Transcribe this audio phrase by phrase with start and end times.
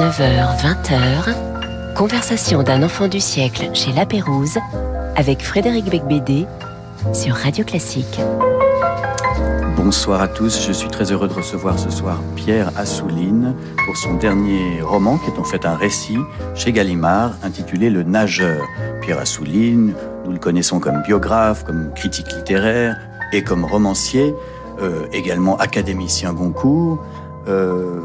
[0.00, 4.56] 19h, 20h, conversation d'un enfant du siècle chez La Pérouse
[5.14, 6.46] avec Frédéric Becbédé
[7.12, 8.18] sur Radio Classique.
[9.76, 13.54] Bonsoir à tous, je suis très heureux de recevoir ce soir Pierre Assouline
[13.84, 16.16] pour son dernier roman qui est en fait un récit
[16.54, 18.66] chez Gallimard intitulé Le Nageur.
[19.02, 19.92] Pierre Assouline,
[20.24, 22.96] nous le connaissons comme biographe, comme critique littéraire
[23.34, 24.34] et comme romancier,
[24.80, 27.04] euh, également académicien Goncourt.
[27.48, 28.00] Euh,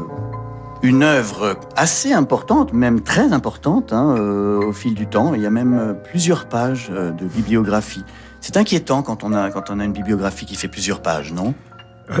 [0.86, 5.34] une œuvre assez importante, même très importante hein, euh, au fil du temps.
[5.34, 8.04] Il y a même euh, plusieurs pages euh, de bibliographie.
[8.40, 11.54] C'est inquiétant quand on, a, quand on a une bibliographie qui fait plusieurs pages, non?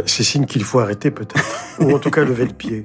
[0.06, 1.46] C'est signe qu'il faut arrêter peut-être,
[1.80, 2.84] ou en tout cas lever le pied.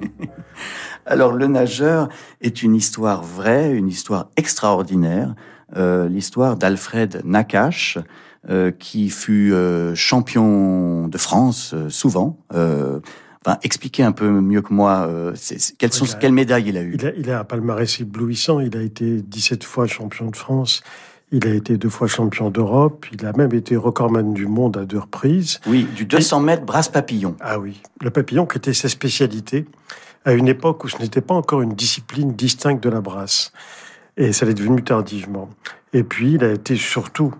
[1.04, 2.08] Alors Le Nageur
[2.40, 5.34] est une histoire vraie, une histoire extraordinaire,
[5.76, 7.98] euh, l'histoire d'Alfred Nakache,
[8.48, 12.38] euh, qui fut euh, champion de France souvent.
[13.44, 15.34] Enfin, expliquez un peu mieux que moi, euh,
[15.78, 18.60] quelles, sont, quelles médailles il a eu il a, il a un palmarès éblouissant.
[18.60, 20.82] Il a été 17 fois champion de France.
[21.32, 23.06] Il a été deux fois champion d'Europe.
[23.10, 25.60] Il a même été recordman du monde à deux reprises.
[25.66, 27.36] Oui, du 200 mètres brasse papillon.
[27.40, 29.64] Ah oui, le papillon qui était sa spécialité
[30.24, 33.52] à une époque où ce n'était pas encore une discipline distincte de la brasse.
[34.16, 35.48] Et ça l'est devenu tardivement.
[35.92, 37.34] Et puis, il a été surtout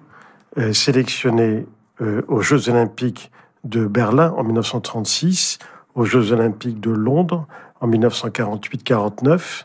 [0.58, 1.66] euh, sélectionné
[2.00, 3.30] euh, aux Jeux Olympiques
[3.64, 5.58] de Berlin en 1936
[5.94, 7.46] aux Jeux Olympiques de Londres
[7.80, 9.64] en 1948-49.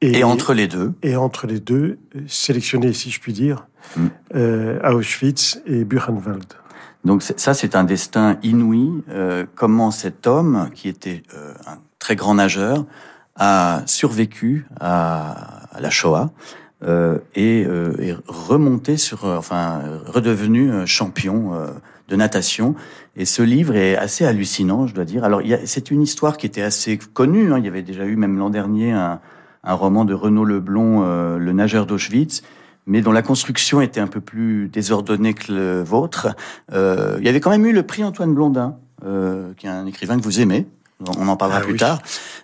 [0.00, 4.06] Et, et, entre les deux Et entre les deux, sélectionné, si je puis dire, mm.
[4.34, 6.54] euh, à Auschwitz et Buchenwald.
[7.04, 9.02] Donc ça, c'est un destin inouï.
[9.10, 12.84] Euh, comment cet homme, qui était euh, un très grand nageur,
[13.34, 16.30] a survécu à, à la Shoah
[16.84, 21.52] euh, et est remonté sur, enfin, redevenu champion
[22.12, 22.74] de natation.
[23.16, 25.24] Et ce livre est assez hallucinant, je dois dire.
[25.24, 27.52] Alors, c'est une histoire qui était assez connue.
[27.52, 27.58] Hein.
[27.58, 29.20] Il y avait déjà eu, même l'an dernier, un,
[29.64, 32.42] un, roman de Renaud Leblon, euh, Le nageur d'Auschwitz,
[32.86, 36.28] mais dont la construction était un peu plus désordonnée que le vôtre.
[36.72, 39.86] Euh, il y avait quand même eu le prix Antoine Blondin, euh, qui est un
[39.86, 40.66] écrivain que vous aimez.
[41.18, 41.78] On en parlera ah, plus oui.
[41.78, 42.00] tard.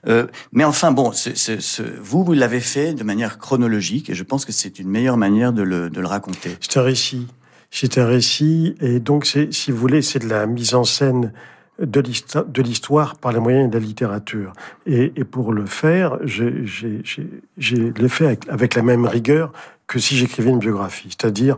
[0.08, 3.04] Euh, mais enfin, bon, c est, c est, c est, vous, vous l'avez fait de
[3.04, 6.56] manière chronologique, et je pense que c'est une meilleure manière de le, de le raconter.
[6.60, 7.28] C'est un récit
[7.70, 11.32] c'est un récit, et donc, si vous voulez, c'est de la mise en scène
[11.78, 14.52] de l'histoire par les moyens de la littérature.
[14.86, 19.52] Et, pour le faire, j'ai le fait avec, la même rigueur
[19.86, 21.56] que si j'écrivais une biographie, c'est-à-dire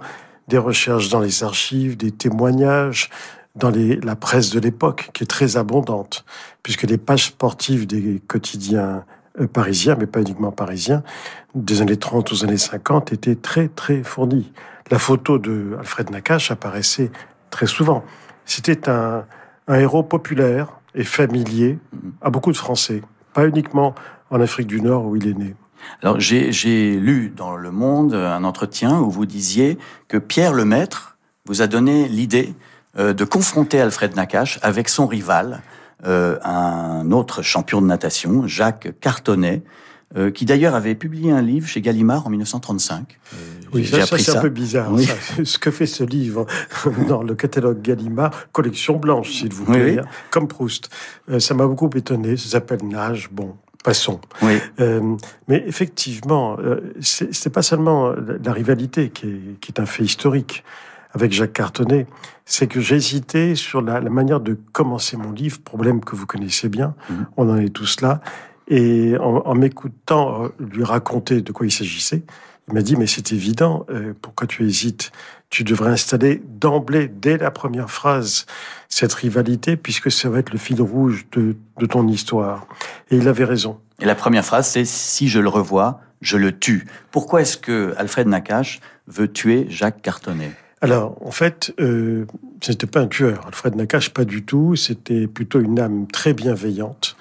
[0.48, 3.08] des recherches dans les archives, des témoignages,
[3.56, 6.24] dans la presse de l'époque, qui est très abondante,
[6.62, 9.04] puisque les pages sportives des quotidiens
[9.40, 11.02] euh, parisiens, mais pas uniquement parisiens,
[11.54, 14.52] des années 30 aux années 50, étaient très, très fournies
[14.90, 17.10] la photo de Alfred Nakache apparaissait
[17.50, 18.04] très souvent.
[18.44, 19.24] C'était un,
[19.68, 21.78] un, héros populaire et familier
[22.20, 23.02] à beaucoup de Français,
[23.32, 23.94] pas uniquement
[24.30, 25.54] en Afrique du Nord où il est né.
[26.02, 29.78] Alors j'ai lu dans Le Monde un entretien où vous disiez
[30.08, 32.54] que Pierre Lemaître vous a donné l'idée
[32.98, 35.62] euh, de confronter Alfred Nakache avec son rival,
[36.06, 39.62] euh, un autre champion de natation, Jacques Cartonnet,
[40.16, 43.18] euh, qui d'ailleurs avait publié un livre chez Gallimard en 1935.
[43.72, 44.92] Oui, ça, ça c'est un peu bizarre.
[44.92, 45.04] Oui.
[45.04, 45.14] Ça,
[45.44, 46.46] ce que fait ce livre
[47.08, 50.04] dans le catalogue Gallimard, collection blanche, s'il vous plaît, oui, oui.
[50.30, 50.90] comme Proust.
[51.30, 52.36] Euh, ça m'a beaucoup étonné.
[52.36, 53.28] Ça s'appelle Nage.
[53.30, 54.20] Bon, passons.
[54.42, 54.58] Oui.
[54.80, 55.16] Euh,
[55.48, 58.12] mais effectivement, euh, c'est pas seulement
[58.44, 60.64] la rivalité qui est, qui est, un fait historique
[61.12, 62.06] avec Jacques Cartonnet,
[62.44, 66.68] c'est que j'hésitais sur la, la, manière de commencer mon livre, problème que vous connaissez
[66.68, 67.14] bien, mmh.
[67.36, 68.20] on en est tous là,
[68.68, 72.22] et en, en m'écoutant euh, lui raconter de quoi il s'agissait,
[72.70, 75.10] il m'a dit, mais c'est évident, euh, pourquoi tu hésites?
[75.50, 78.46] Tu devrais installer d'emblée, dès la première phrase,
[78.88, 82.66] cette rivalité, puisque ça va être le fil rouge de, de ton histoire.
[83.10, 83.78] Et il avait raison.
[84.00, 86.86] Et la première phrase, c'est si je le revois, je le tue.
[87.10, 90.52] Pourquoi est-ce que Alfred Nakache veut tuer Jacques Cartonnet?
[90.80, 92.24] Alors, en fait, euh,
[92.60, 93.44] ce n'était pas un tueur.
[93.46, 94.76] Alfred Nakache, pas du tout.
[94.76, 97.16] C'était plutôt une âme très bienveillante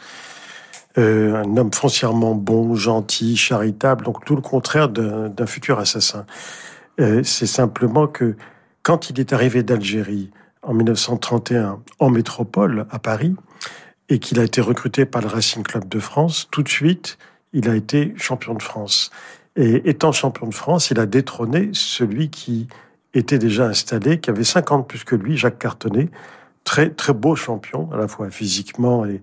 [0.97, 6.25] euh, un homme foncièrement bon, gentil, charitable, donc tout le contraire d'un futur assassin.
[6.99, 8.35] Euh, C'est simplement que
[8.81, 10.31] quand il est arrivé d'Algérie
[10.63, 13.35] en 1931 en métropole à Paris
[14.09, 17.17] et qu'il a été recruté par le Racing Club de France, tout de suite,
[17.53, 19.11] il a été champion de France.
[19.55, 22.67] Et étant champion de France, il a détrôné celui qui
[23.13, 26.09] était déjà installé, qui avait 50 plus que lui, Jacques Cartonnet,
[26.63, 29.21] très très beau champion, à la fois physiquement et,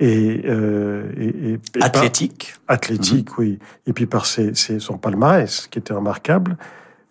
[0.00, 2.54] et, euh, et, et, athlétique.
[2.66, 3.40] Par, athlétique, mmh.
[3.40, 3.58] oui.
[3.86, 6.56] Et puis par ses, ses, son palmarès, qui était remarquable,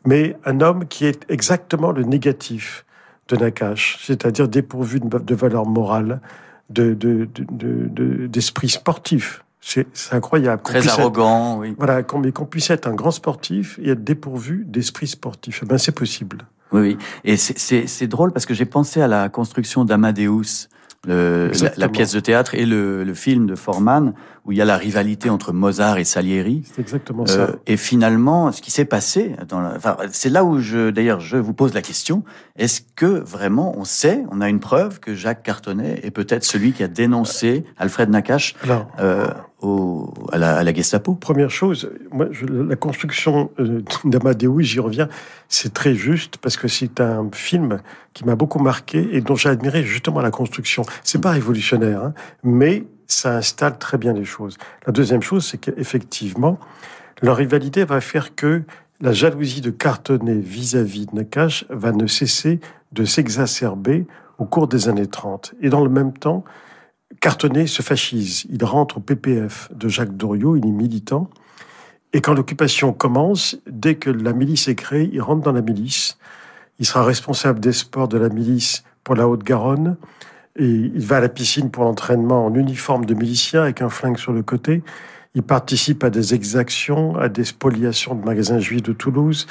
[0.05, 2.85] mais un homme qui est exactement le négatif
[3.29, 6.19] de Nakash, c'est-à-dire dépourvu de, de valeur morale,
[6.69, 7.27] de, de,
[8.27, 10.61] d'esprit de, sportif C'est incroyable.
[10.63, 11.75] Très arrogant, oui.
[11.77, 15.61] Voilà, qu'on qu'on puisse être un grand sportif et être dépourvu d'esprit sportif.
[15.63, 16.39] Eh ben, c'est possible.
[16.71, 16.97] Oui, oui.
[17.23, 20.67] Et c'est drôle parce que j'ai pensé à la construction d'Amadeus,
[21.05, 24.13] la, pièce de théâtre et le, le, film de Forman,
[24.45, 26.63] où il y a la rivalité entre Mozart et Salieri.
[26.65, 27.39] C'est exactement ça.
[27.39, 31.37] Euh, et finalement, ce qui s'est passé, dans enfin, c'est là où je, d'ailleurs, je
[31.37, 32.23] vous pose la question
[32.55, 36.71] est-ce que vraiment on sait, on a une preuve que Jacques Cartonnet est peut-être celui
[36.71, 38.55] qui a dénoncé Alfred Nakache
[38.99, 39.27] euh,
[40.31, 45.07] à, la, Gestapo Première chose, moi, la construction euh, d'Amadeus, j'y reviens,
[45.47, 47.81] c'est très juste parce que c'est un film
[48.13, 50.83] qui m'a beaucoup marqué et dont j'ai admiré justement la construction.
[51.03, 52.13] C'est pas révolutionnaire, hein,
[52.43, 54.57] mais ça installe très bien les choses.
[54.85, 56.59] La deuxième chose, c'est qu'effectivement,
[57.21, 58.63] leur rivalité va faire que
[59.01, 62.59] la jalousie de Cartonnet vis-à-vis de Nakache va ne cesser
[62.91, 64.05] de s'exacerber
[64.37, 65.55] au cours des années 30.
[65.61, 66.43] Et dans le même temps,
[67.23, 68.45] Cartonnet se fascise.
[68.49, 71.29] Il rentre au PPF de Jacques Doriot, il est militant.
[72.11, 76.17] Et quand l'occupation commence, dès que la milice est créée, il rentre dans la milice.
[76.79, 79.95] Il sera responsable des sports de la milice pour la Haute-Garonne.
[80.57, 84.17] Et il va à la piscine pour l'entraînement en uniforme de milicien avec un flingue
[84.17, 84.83] sur le côté.
[85.33, 89.47] Il participe à des exactions, à des spoliations de magasins juifs de Toulouse.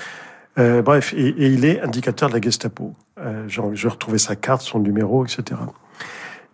[0.59, 2.93] Euh, bref, et, il est indicateur de la Gestapo.
[3.17, 5.59] Euh, je retrouvais sa carte, son numéro, etc.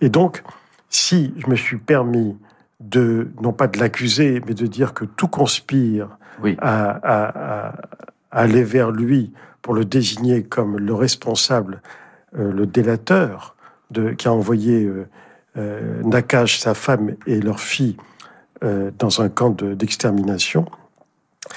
[0.01, 0.45] Et donc,
[0.89, 2.37] si je me suis permis
[2.81, 6.19] de, non pas de l'accuser, mais de dire que tout conspire
[6.59, 7.73] à,
[8.31, 9.33] aller vers lui
[9.63, 11.83] pour le désigner comme le responsable,
[12.39, 13.57] euh, le délateur,
[13.91, 15.09] de, qui a envoyé euh,
[15.57, 17.97] euh, Nakash, sa femme et leur fille
[18.99, 20.67] dans un camp d'extermination.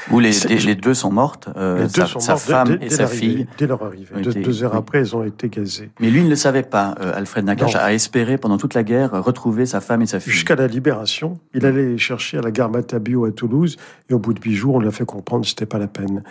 [0.10, 3.48] Où les, les, deux sont mortes, euh, sa, sa femme et sa fille.
[3.58, 4.22] Dès leur arrivée.
[4.22, 5.92] deux heures après, elles ont été gazées.
[6.00, 6.96] Mais lui ne le savait pas.
[7.00, 10.34] Euh, Alfred Nakache a espéré pendant toute la guerre retrouver sa femme et sa fille.
[10.34, 11.40] Jusqu'à la libération.
[11.54, 13.78] Il allait les chercher à la gare Matabio à Toulouse.
[14.10, 15.88] Et au bout de huit jours, on lui a fait comprendre que c'était pas la
[15.88, 16.24] peine.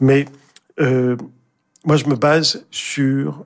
[0.00, 0.26] Mais
[0.80, 1.16] euh,
[1.84, 3.44] moi, je me base sur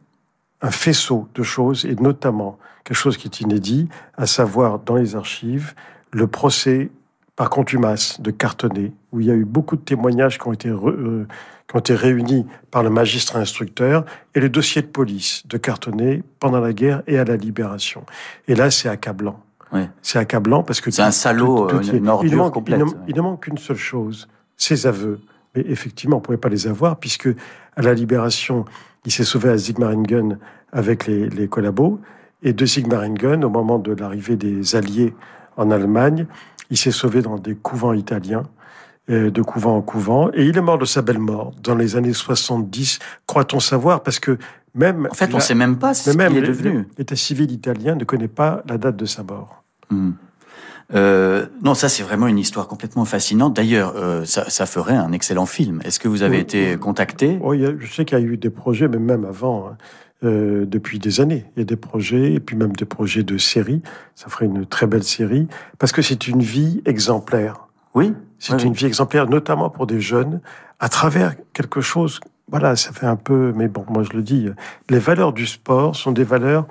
[0.62, 5.17] un faisceau de choses, et notamment quelque chose qui est inédit, à savoir dans les
[5.17, 5.75] archives,
[6.12, 6.91] le procès
[7.37, 10.71] par contumace de Cartonnet, où il y a eu beaucoup de témoignages qui ont été,
[10.71, 11.27] euh,
[11.69, 16.23] qui ont été réunis par le magistrat instructeur, et le dossier de police de Cartonnet
[16.41, 18.05] pendant la guerre et à la libération.
[18.49, 19.41] Et là, c'est accablant.
[20.00, 20.91] C'est accablant parce que...
[20.91, 22.81] C'est un salaud, euh, il manque, complète.
[23.09, 25.21] Il ne, manque qu'une seule chose, ses aveux.
[25.55, 27.29] Mais effectivement, on ne pouvait pas les avoir, puisque
[27.77, 28.65] à la libération,
[29.05, 30.39] il s'est sauvé à Sigmaringen
[30.73, 32.00] avec les, les collabos.
[32.43, 35.15] Et de Sigmaringen, au moment de l'arrivée des Alliés
[35.59, 36.27] en Allemagne,
[36.71, 38.45] il s'est sauvé dans des couvents italiens,
[39.11, 40.31] euh, de couvent en couvent.
[40.35, 44.19] Et il est mort de sa belle mort dans les années 70, croit-on savoir, parce
[44.19, 44.39] que
[44.75, 45.09] même...
[45.11, 46.87] En fait, on ne sait même pas ce qu'il est devenu.
[46.99, 49.63] L'état civil italien ne connaît pas la date de sa mort.
[49.91, 50.13] Hmm.
[50.95, 53.55] Euh, non, ça c'est vraiment une histoire complètement fascinante.
[53.55, 55.81] D'ailleurs, euh, ça, ça, ferait un excellent film.
[55.85, 57.39] Est-ce que vous avez été contacté?
[57.41, 59.77] Oui, je sais qu'il y a eu des projets, mais même avant, hein,
[60.25, 61.45] euh, depuis des années.
[61.57, 63.83] Il y a des projets, et puis même des projets de série.
[64.15, 65.47] Ça ferait une très belle série,
[65.79, 67.69] parce que c'est une vie exemplaire.
[67.95, 68.15] Oui.
[68.39, 70.41] C'est une vie exemplaire, notamment pour des jeunes,
[70.79, 72.21] à travers quelque chose.
[72.49, 74.49] Voilà, ça fait un peu, mais bon, moi je le dis,
[74.89, 76.67] les valeurs du sport sont des valeurs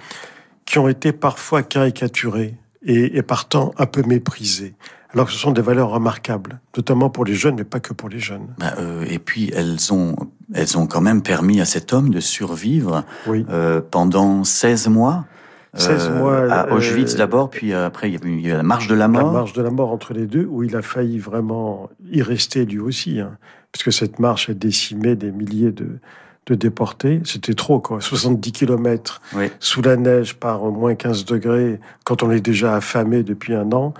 [0.66, 4.76] qui ont été parfois caricaturées et, partant un peu méprisées.
[5.14, 8.10] Alors que ce sont des valeurs remarquables, notamment pour les jeunes, mais pas que pour
[8.10, 8.54] les jeunes.
[8.58, 10.16] Bah, euh, et puis elles ont,
[10.54, 15.26] elles ont quand même permis à cet homme de survivre euh, pendant 16 mois.
[15.74, 16.52] 16 euh, mois.
[16.52, 19.34] À Auschwitz d'abord, puis après il y, a eu, la marche de la mort.
[19.34, 22.66] La marche de la mort entre les deux, où il a failli vraiment y rester
[22.66, 23.38] lui aussi, hein,
[23.72, 26.00] puisque cette marche a décimé des milliers de,
[26.46, 27.22] de déportés.
[27.26, 28.02] C'était trop, quoi.
[28.02, 29.22] 70 km
[29.60, 33.72] sous la neige par au moins 15 degrés, quand on est déjà affamé depuis un
[33.72, 33.94] an,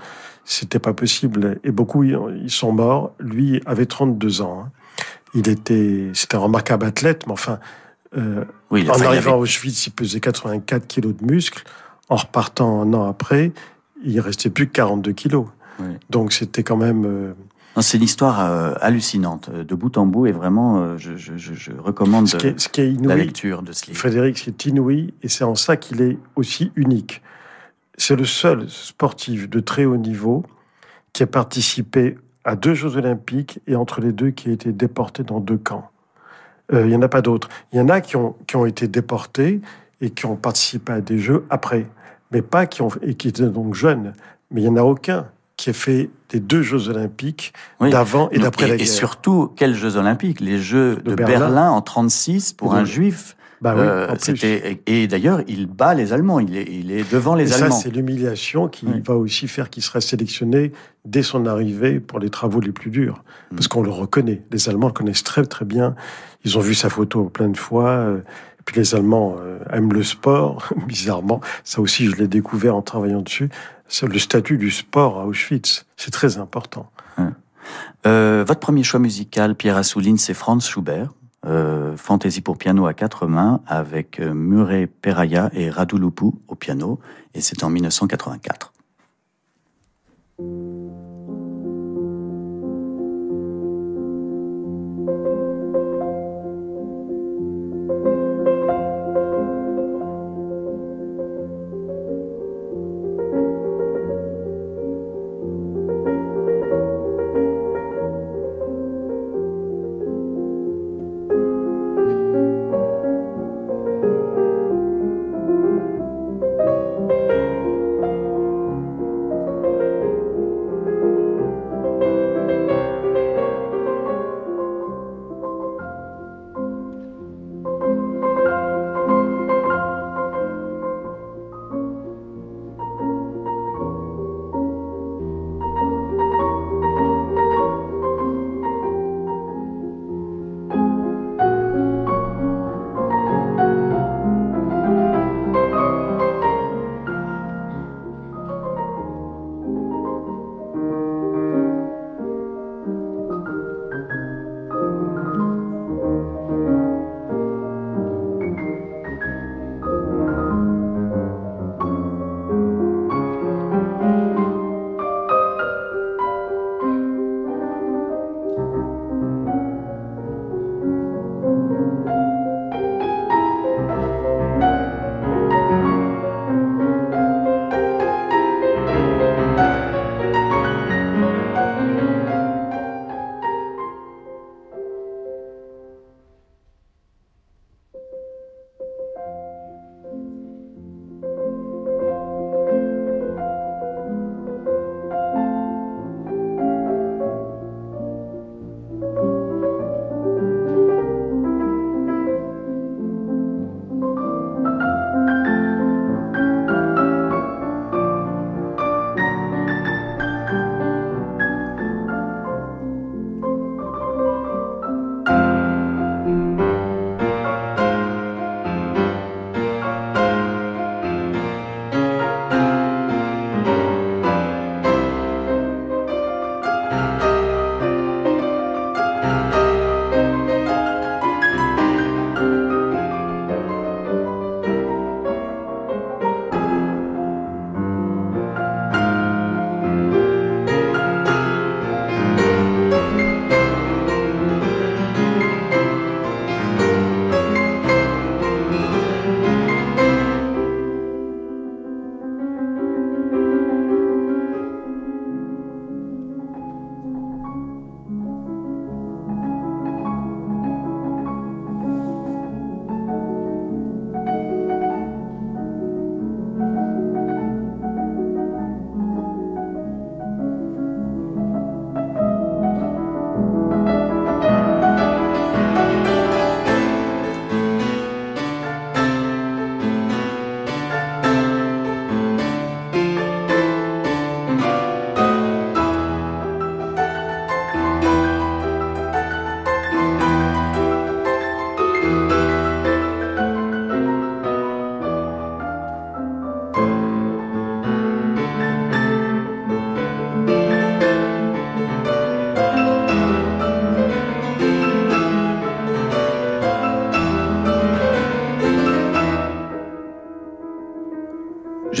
[0.44, 1.58] c'était pas possible.
[1.64, 3.12] Et beaucoup, ils sont morts.
[3.18, 4.64] Lui avait 32 ans.
[4.64, 4.70] Hein.
[5.36, 7.60] Il était, c'était un remarquable athlète, mais enfin,
[8.16, 11.62] euh, oui, en arrivant à Auschwitz, il pesait 84 kilos de muscles.
[12.08, 13.52] En repartant un an après,
[14.04, 15.46] il restait plus que 42 kilos.
[16.10, 17.04] Donc c'était quand même
[17.76, 21.36] euh, c'est une histoire euh, hallucinante, euh, de bout en bout, et vraiment, je, je,
[21.36, 22.36] je, recommande ce
[22.68, 23.98] qui est, la lecture de ce livre.
[23.98, 27.22] Frédéric, c'est inouï, et c'est en ça qu'il est aussi unique.
[27.98, 30.44] C'est le seul sportif de très haut niveau
[31.12, 35.24] qui a participé à deux Jeux olympiques, et entre les deux, qui a été déporté
[35.24, 35.90] dans deux camps.
[36.72, 37.48] Il n'y en a pas d'autres.
[37.72, 39.60] Il y en a qui ont, qui ont été déportés
[40.00, 41.86] et qui ont participé à des Jeux après,
[42.32, 44.14] mais pas qui ont, et qui étaient donc jeunes.
[44.50, 45.26] Mais il n'y en a aucun
[45.56, 48.82] qui a fait des deux Jeux Olympiques d'avant et d'après la guerre.
[48.82, 50.40] Et surtout, quels Jeux Olympiques?
[50.40, 51.70] Les Jeux de, Berlin.
[51.70, 56.40] en 36 pour un Juif Bah oui, Euh, c'était et d'ailleurs, il bat les Allemands.
[56.40, 57.76] Il est, il est devant les Et ça, Allemands.
[57.76, 59.00] c'est l'humiliation qui Oui.
[59.04, 60.72] va aussi faire qu'il sera sélectionné
[61.04, 63.22] dès son arrivée pour les travaux les plus durs.
[63.50, 63.56] Mm.
[63.56, 64.42] Parce qu'on le reconnaît.
[64.50, 65.94] Les Allemands le connaissent très très bien.
[66.44, 68.06] Ils ont vu sa photo plein de fois.
[68.58, 71.40] Et puis les Allemands euh, aiment le sport, bizarrement.
[71.64, 73.48] Ça aussi, je l'ai découvert en travaillant dessus.
[73.88, 75.86] C'est le statut du sport à Auschwitz.
[75.96, 76.90] C'est très important.
[78.06, 81.12] Euh, votre premier choix musical, Pierre Assouline, c'est Franz Schubert.
[81.46, 86.54] Euh, Fantaisie pour piano à quatre mains avec euh, Murray Peraya et Radu Lupu au
[86.56, 86.98] piano.
[87.34, 88.72] Et c'est en 1984.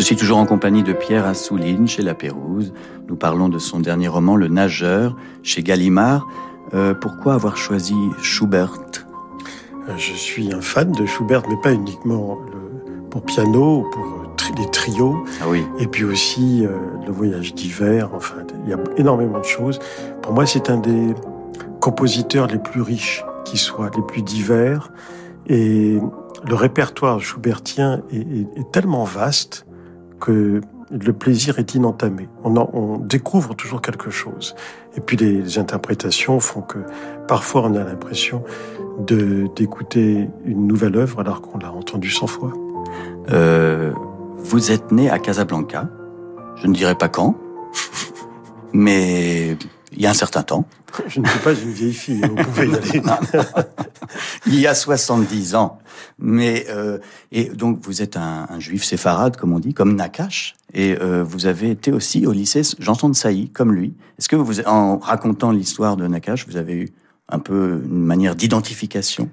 [0.06, 2.72] Suis toujours en compagnie de Pierre Assouline chez La Pérouse.
[3.08, 6.26] Nous parlons de son dernier roman, Le Nageur, chez Gallimard.
[6.74, 8.74] Euh, pourquoi avoir choisi Schubert?
[9.88, 14.26] Euh, Je suis un fan de Schubert, mais pas uniquement le- pour piano, pour euh,
[14.36, 16.70] tri- les trios, Ah oui, et puis aussi euh,
[17.06, 18.10] le voyage d'hiver.
[18.14, 19.78] Enfin, il y a énormément de choses.
[20.22, 21.14] Pour moi, c'est un des
[21.80, 24.90] compositeurs les plus riches qui soient, les plus divers.
[25.48, 25.98] Et
[26.48, 29.65] le répertoire schubertien est, est- est tellement vaste
[30.20, 32.28] que le plaisir est inentamé.
[32.44, 34.54] On, on découvre toujours quelque chose.
[34.96, 36.78] Et puis les, interprétations font que
[37.28, 38.42] parfois on a l'impression
[38.98, 42.52] d'écouter une nouvelle œuvre alors qu'on l'a entendue cent fois.
[43.30, 43.92] Euh,
[44.38, 45.88] vous êtes né à Casablanca.
[46.56, 47.36] Je ne dirais pas quand,
[48.72, 49.56] mais
[49.92, 50.66] il y a un certain temps.
[51.08, 53.02] Je ne suis pas une vieille fille, vous pouvez y aller.
[54.46, 55.78] il y a 70 ans.
[56.18, 56.98] Mais euh,
[57.32, 61.22] et donc vous êtes un, un, juif séfarade, comme on dit, comme Nakash, et euh,
[61.22, 63.94] vous avez été aussi au lycée Janson de Sailly, comme lui.
[64.18, 66.88] Est-ce que vous, en racontant l'histoire de Nakash, vous avez eu
[67.28, 69.30] un peu une manière d'identification?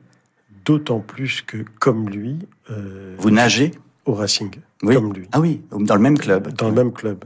[0.65, 2.39] D'autant plus que, comme lui,
[2.69, 3.71] euh, vous nagez?
[4.05, 4.51] Au Racing,
[4.83, 4.95] oui.
[4.95, 5.27] comme lui.
[5.31, 6.53] Ah oui, dans le même club.
[6.53, 7.25] Dans le même club.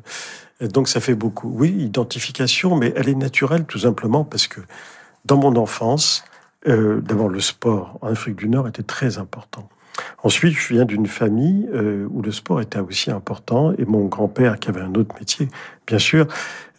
[0.61, 1.49] Donc ça fait beaucoup.
[1.49, 4.61] Oui, identification, mais elle est naturelle tout simplement parce que
[5.25, 6.23] dans mon enfance,
[6.67, 9.69] euh, d'abord le sport en Afrique du Nord était très important.
[10.23, 14.59] Ensuite, je viens d'une famille euh, où le sport était aussi important et mon grand-père,
[14.59, 15.49] qui avait un autre métier,
[15.87, 16.27] bien sûr,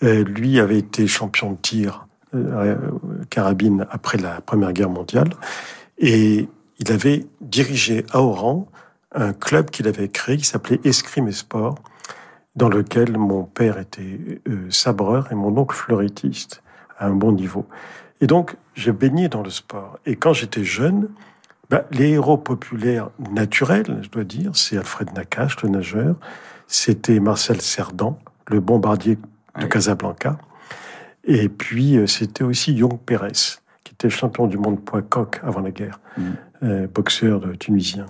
[0.03, 2.05] euh, lui avait été champion de tir
[3.31, 5.31] carabine après la Première Guerre mondiale
[5.97, 6.47] et
[6.79, 8.69] il avait dirigé à Oran
[9.15, 11.77] un club qu'il avait créé qui s'appelait Escrime et Sport
[12.57, 16.63] dans lequel mon père était euh, sabreur et mon oncle fleurettiste
[16.99, 17.67] à un bon niveau.
[18.21, 19.99] Et donc, j'ai baigné dans le sport.
[20.07, 21.09] Et quand j'étais jeune,
[21.71, 26.17] bah, les héros populaires naturels, je dois dire, c'est Alfred Nakache, le nageur,
[26.67, 29.19] c'était Marcel Cerdan, le bombardier
[29.61, 30.39] de Casablanca,
[31.25, 33.33] et puis euh, c'était aussi Young Pérez,
[33.85, 36.23] qui était champion du monde poids coq avant la guerre, mm.
[36.65, 38.07] euh, boxeur tunisien.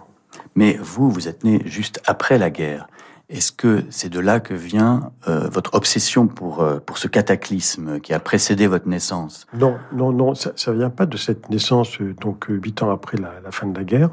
[0.55, 2.89] Mais vous, vous êtes né juste après la guerre.
[3.29, 8.01] Est-ce que c'est de là que vient euh, votre obsession pour, euh, pour ce cataclysme
[8.01, 9.47] qui a précédé votre naissance?
[9.53, 13.19] Non, non, non, ça ne vient pas de cette naissance, euh, donc huit ans après
[13.19, 14.09] la, fin de la guerre,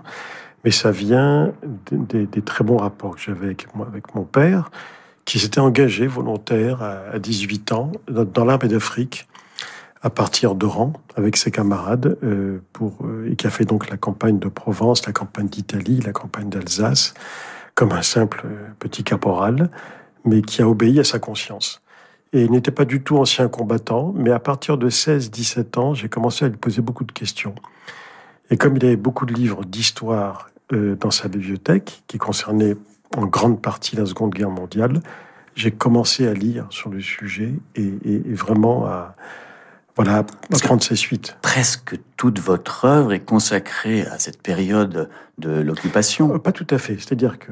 [0.65, 1.53] mais ça vient
[1.91, 4.69] des, très bons rapports que j'avais avec, mon père,
[5.24, 9.29] qui s'était engagé volontaire à, 18 ans dans, dans l'armée d'Afrique
[10.05, 14.38] à partir d'Oran avec ses camarades euh, pour et qui a fait donc la campagne
[14.38, 17.15] de Provence, la campagne d'Italie, la campagne d'Alsace
[17.75, 19.69] comme un simple euh, petit caporal,
[20.24, 21.81] mais qui a obéi à sa conscience.
[22.33, 26.09] Et il n'était pas du tout ancien combattant, mais à partir de 16-17 ans, j'ai
[26.09, 27.53] commencé à lui poser beaucoup de questions.
[28.50, 32.75] Et comme il avait beaucoup de livres d'histoire euh, dans sa bibliothèque, qui concernaient
[33.15, 35.01] en grande partie la Seconde Guerre mondiale,
[35.55, 39.15] j'ai commencé à lire sur le sujet et, et, et vraiment à,
[39.96, 40.25] voilà,
[40.64, 41.38] prendre ses suites.
[41.42, 46.34] Presque toute votre œuvre est consacrée à cette période de l'occupation.
[46.36, 46.96] Euh, pas tout à fait.
[46.96, 47.51] C'est-à-dire que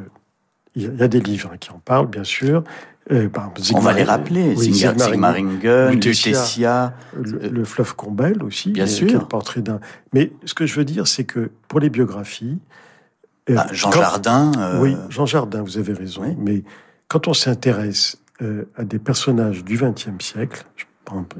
[0.75, 2.63] il y a des livres qui en parlent, bien sûr.
[3.11, 3.29] Euh,
[3.73, 4.55] On va les rappeler.
[4.55, 5.59] Oui, Sigmaringen,
[5.91, 8.71] Lutetia, le, le, fleuve Combel aussi.
[8.71, 9.27] Bien sûr.
[9.27, 9.81] portrait d'un.
[10.13, 12.59] Mais ce que je veux dire, c'est que pour les biographies,
[13.49, 14.51] euh, ah, Jean Jardin.
[14.57, 14.81] Euh...
[14.81, 16.21] Oui, Jean Jardin, vous avez raison.
[16.23, 16.35] Oui.
[16.37, 16.63] Mais
[17.09, 20.65] quand on s'intéresse euh, à des personnages du XXe siècle,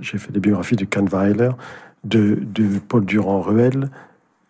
[0.01, 1.51] j'ai fait des biographies de Kahnweiler,
[2.03, 3.89] de, de Paul Durand-Ruel.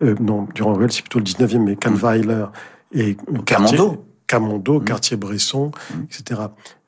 [0.02, 2.46] Euh, non, Durand-Ruel, c'est plutôt le 19e, mais Kahnweiler
[2.94, 4.06] et Camondo.
[4.28, 4.86] Camondo, mmh.
[4.86, 6.04] Cartier-Bresson, mmh.
[6.04, 6.42] etc.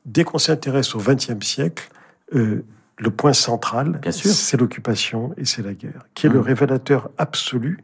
[0.05, 1.89] Dès qu'on s'intéresse au XXe siècle,
[2.33, 2.63] euh,
[2.97, 6.33] le point central, c'est l'occupation et c'est la guerre, qui est mmh.
[6.33, 7.79] le révélateur absolu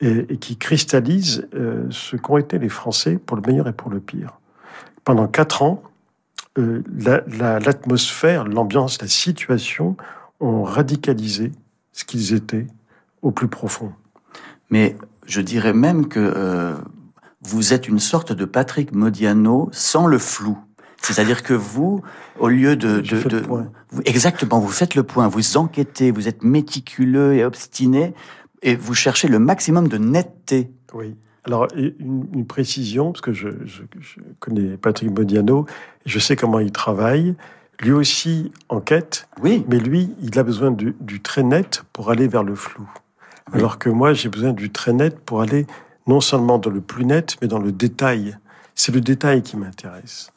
[0.00, 3.90] et, et qui cristallise euh, ce qu'ont été les Français pour le meilleur et pour
[3.90, 4.38] le pire.
[5.04, 5.82] Pendant quatre ans,
[6.58, 6.82] euh,
[7.60, 9.96] l'atmosphère, la, l'ambiance, la situation
[10.40, 11.52] ont radicalisé
[11.92, 12.66] ce qu'ils étaient
[13.22, 13.92] au plus profond.
[14.70, 16.74] Mais je dirais même que euh,
[17.42, 20.58] vous êtes une sorte de Patrick Modiano sans le flou.
[21.02, 22.02] C'est-à-dire que vous,
[22.38, 26.42] au lieu de, de, de vous, exactement, vous faites le point, vous enquêtez, vous êtes
[26.42, 28.14] méticuleux et obstiné,
[28.62, 30.70] et vous cherchez le maximum de netteté.
[30.92, 31.16] Oui.
[31.44, 35.66] Alors, une, une précision, parce que je, je, je, connais Patrick Modiano,
[36.04, 37.34] je sais comment il travaille.
[37.80, 39.64] Lui aussi enquête, oui.
[39.68, 42.86] mais lui, il a besoin du, du très net pour aller vers le flou.
[43.52, 43.58] Oui.
[43.58, 45.66] Alors que moi, j'ai besoin du très net pour aller
[46.06, 48.36] non seulement dans le plus net, mais dans le détail.
[48.74, 50.30] C'est le détail qui m'intéresse.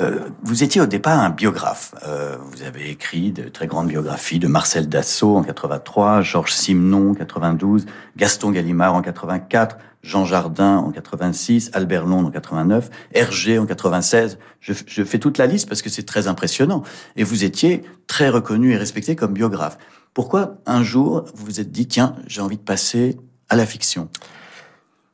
[0.00, 1.94] Euh, vous étiez au départ un biographe.
[2.06, 7.12] Euh, vous avez écrit de très grandes biographies de Marcel Dassault en 83, Georges Simenon
[7.12, 13.58] en 92, Gaston Gallimard en 84, Jean Jardin en 86, Albert Londres en 89, Hergé
[13.58, 14.38] en 96.
[14.60, 16.82] Je, fais toute la liste parce que c'est très impressionnant.
[17.16, 19.78] Et vous étiez très reconnu et respecté comme biographe.
[20.12, 23.16] Pourquoi un jour vous vous êtes dit tiens j'ai envie de passer
[23.48, 24.08] à la fiction?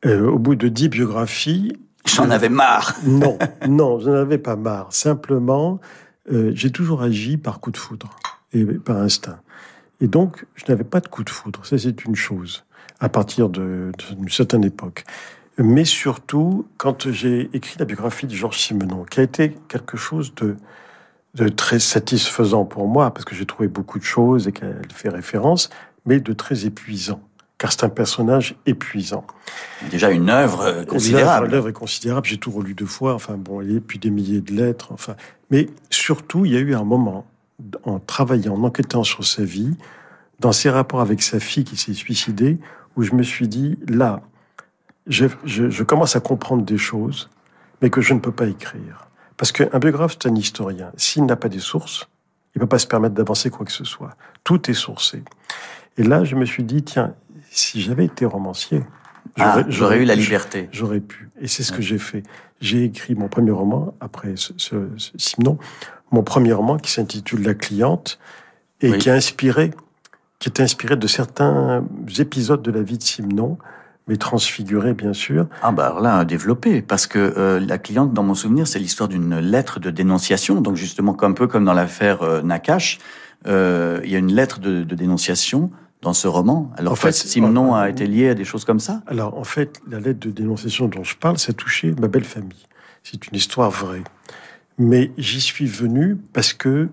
[0.07, 1.73] Euh, Au bout de dix biographies,
[2.07, 2.97] J'en avais marre.
[3.05, 4.93] non, non, je n'en avais pas marre.
[4.93, 5.81] Simplement,
[6.33, 8.11] euh, j'ai toujours agi par coup de foudre
[8.53, 9.41] et par instinct.
[10.01, 11.65] Et donc, je n'avais pas de coup de foudre.
[11.65, 12.65] Ça, c'est une chose.
[13.01, 13.93] À partir d'une
[14.29, 15.05] certaine époque.
[15.57, 20.35] mais surtout quand j'ai écrit la biographie de Georges Simenon, qui a été quelque chose
[20.35, 20.57] de,
[21.35, 25.09] de très satisfaisant pour moi, parce que j'ai trouvé beaucoup de choses et qu'elle fait
[25.09, 25.71] référence,
[26.05, 27.23] mais de très épuisant,
[27.61, 29.27] car c'est un personnage épuisant.
[29.91, 31.51] Déjà une œuvre considérable.
[31.51, 34.55] L'œuvre est considérable, j'ai tout relu deux fois, enfin bon, a puis des milliers de
[34.55, 35.15] lettres, enfin.
[35.51, 37.27] Mais surtout, il y a eu un moment,
[37.85, 39.77] en travaillant, en enquêtant sur sa vie,
[40.39, 42.59] dans ses rapports avec sa fille qui s'est suicidée,
[42.97, 44.23] où je me suis dit, là,
[45.07, 47.29] je, je, commence à comprendre des choses,
[47.83, 49.09] mais que je ne peux pas écrire.
[49.37, 50.93] Parce qu'un biographe, c'est un historien.
[50.97, 52.09] S'il n'a pas des sources,
[52.55, 54.17] il ne peut pas se permettre d'avancer quoi que ce soit.
[54.45, 55.23] Tout est sourcé.
[55.99, 57.15] Et là, je me suis dit, tiens,
[57.57, 58.83] si j'avais été romancier,
[59.39, 60.69] ah, j'aurais eu la liberté.
[60.73, 61.29] J'aurais pu.
[61.41, 62.23] Et c'est ce que j'ai fait.
[62.61, 64.77] J'ai écrit mon premier roman, après ce, ce,
[65.17, 65.59] Simon,
[66.11, 68.19] mon premier roman qui s'intitule La cliente,
[68.81, 69.73] et qui a inspiré
[70.41, 71.85] qui est inspiré de certains
[72.19, 73.59] épisodes de la vie de Simon,
[74.09, 75.47] mais transfiguré bien sûr.
[75.63, 79.09] Ah bah alors là, développé, parce que euh, la cliente, dans mon souvenir, c'est l'histoire
[79.09, 82.99] d'une lettre de dénonciation, donc justement un peu comme dans l'affaire euh, Nakash,
[83.47, 85.71] euh, il y a une lettre de, de, dénonciation
[86.03, 86.71] dans ce roman.
[86.77, 89.81] Alors en fait, Simon a été lié à des choses comme ça Alors en fait,
[89.89, 92.67] la lettre de dénonciation dont je parle, ça touché ma belle famille.
[93.03, 94.03] C'est une histoire vraie.
[94.79, 96.89] Mais j'y suis venu parce que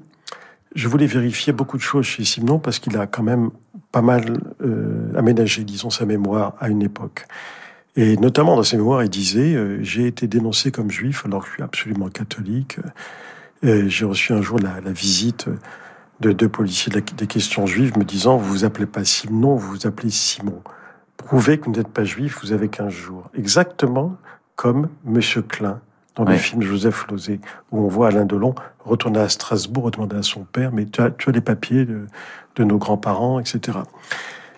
[0.76, 3.52] je voulais vérifier beaucoup de choses chez Simon parce qu'il a quand même
[3.92, 7.26] pas mal euh, aménagé, disons, sa mémoire à une époque.
[7.96, 11.48] Et notamment dans ses mémoires, il disait euh, J'ai été dénoncé comme juif alors que
[11.48, 12.78] je suis absolument catholique.
[13.64, 15.48] Euh, j'ai reçu un jour la, visite
[16.20, 19.88] de deux policiers des questions juives me disant Vous vous appelez pas Simon, vous vous
[19.88, 20.62] appelez Simon.
[21.18, 23.30] Prouvez que vous n'êtes pas juif, vous avez 15 jours.
[23.36, 24.16] Exactement
[24.56, 25.82] comme Monsieur Klein
[26.16, 27.40] dans le film Joseph Lozé,
[27.72, 31.12] où on voit Alain Delon retourner à Strasbourg, demander à son père, mais tu as,
[31.12, 32.08] tu as les papiers de,
[32.56, 33.80] de nos grands-parents, etc.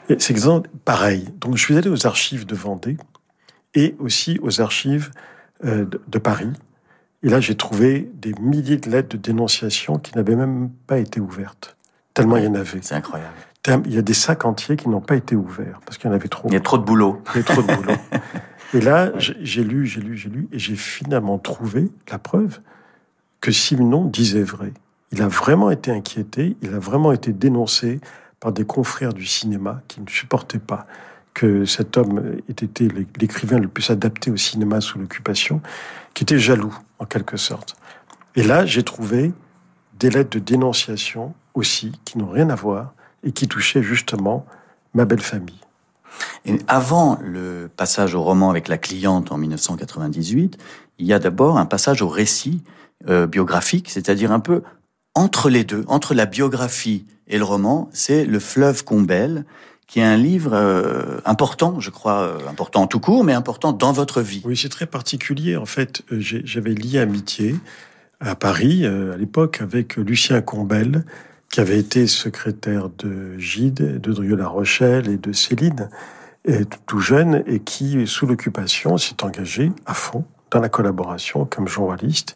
[0.08, 1.28] C'est exemple pareil.
[1.40, 2.98] Donc je suis allé aux archives de Vendée
[3.76, 5.12] et aussi aux archives
[5.66, 6.50] euh, de, Paris.
[7.24, 11.20] Et là, j'ai trouvé des milliers de lettres de dénonciation qui n'avaient même pas été
[11.20, 11.76] ouvertes.
[12.14, 12.80] Tellement il y en avait.
[12.82, 13.34] C'est incroyable.
[13.86, 16.16] Il y a des sacs entiers qui n'ont pas été ouverts parce qu'il y en
[16.16, 16.48] avait trop.
[16.48, 17.22] Il y a trop de boulot.
[17.36, 17.94] Il y a trop de boulot.
[18.74, 22.60] Et là, j'ai lu, j'ai lu, j'ai lu, et j'ai finalement trouvé la preuve
[23.42, 24.74] que Simon disait vrai.
[25.12, 28.00] Il a vraiment été inquiété, il a vraiment été dénoncé
[28.40, 30.86] par des confrères du cinéma qui ne supportaient pas
[31.40, 35.62] que cet homme ait été l'écrivain le plus adapté au cinéma sous l'occupation,
[36.14, 37.78] qui était jaloux, en quelque sorte.
[38.36, 39.32] Et là, j'ai trouvé
[39.98, 44.46] des lettres de dénonciation aussi, qui n'ont rien à voir, et qui touchaient justement
[44.94, 45.62] ma belle famille.
[46.44, 50.58] Et avant le passage au roman avec la cliente en 1998,
[50.98, 52.64] il y a d'abord un passage au récit
[53.08, 54.62] euh, biographique, c'est-à-dire un peu
[55.16, 59.46] entre les deux, entre la biographie et le roman, c'est Le fleuve Combel,
[59.90, 63.74] qui est un livre euh, important, je crois, euh, important en tout court, mais important
[63.74, 64.42] dans votre vie.
[64.46, 65.58] Oui, c'est très particulier.
[65.58, 67.56] En fait, j'avais lié amitié
[68.22, 71.06] à Paris, à l'époque, avec Lucien Combel,
[71.50, 75.90] qui avait été secrétaire de Gide, de Drieux-La Rochelle et de Céline,
[76.86, 82.36] tout jeune, et qui, sous l'occupation, s'est engagé à fond dans la collaboration comme journaliste.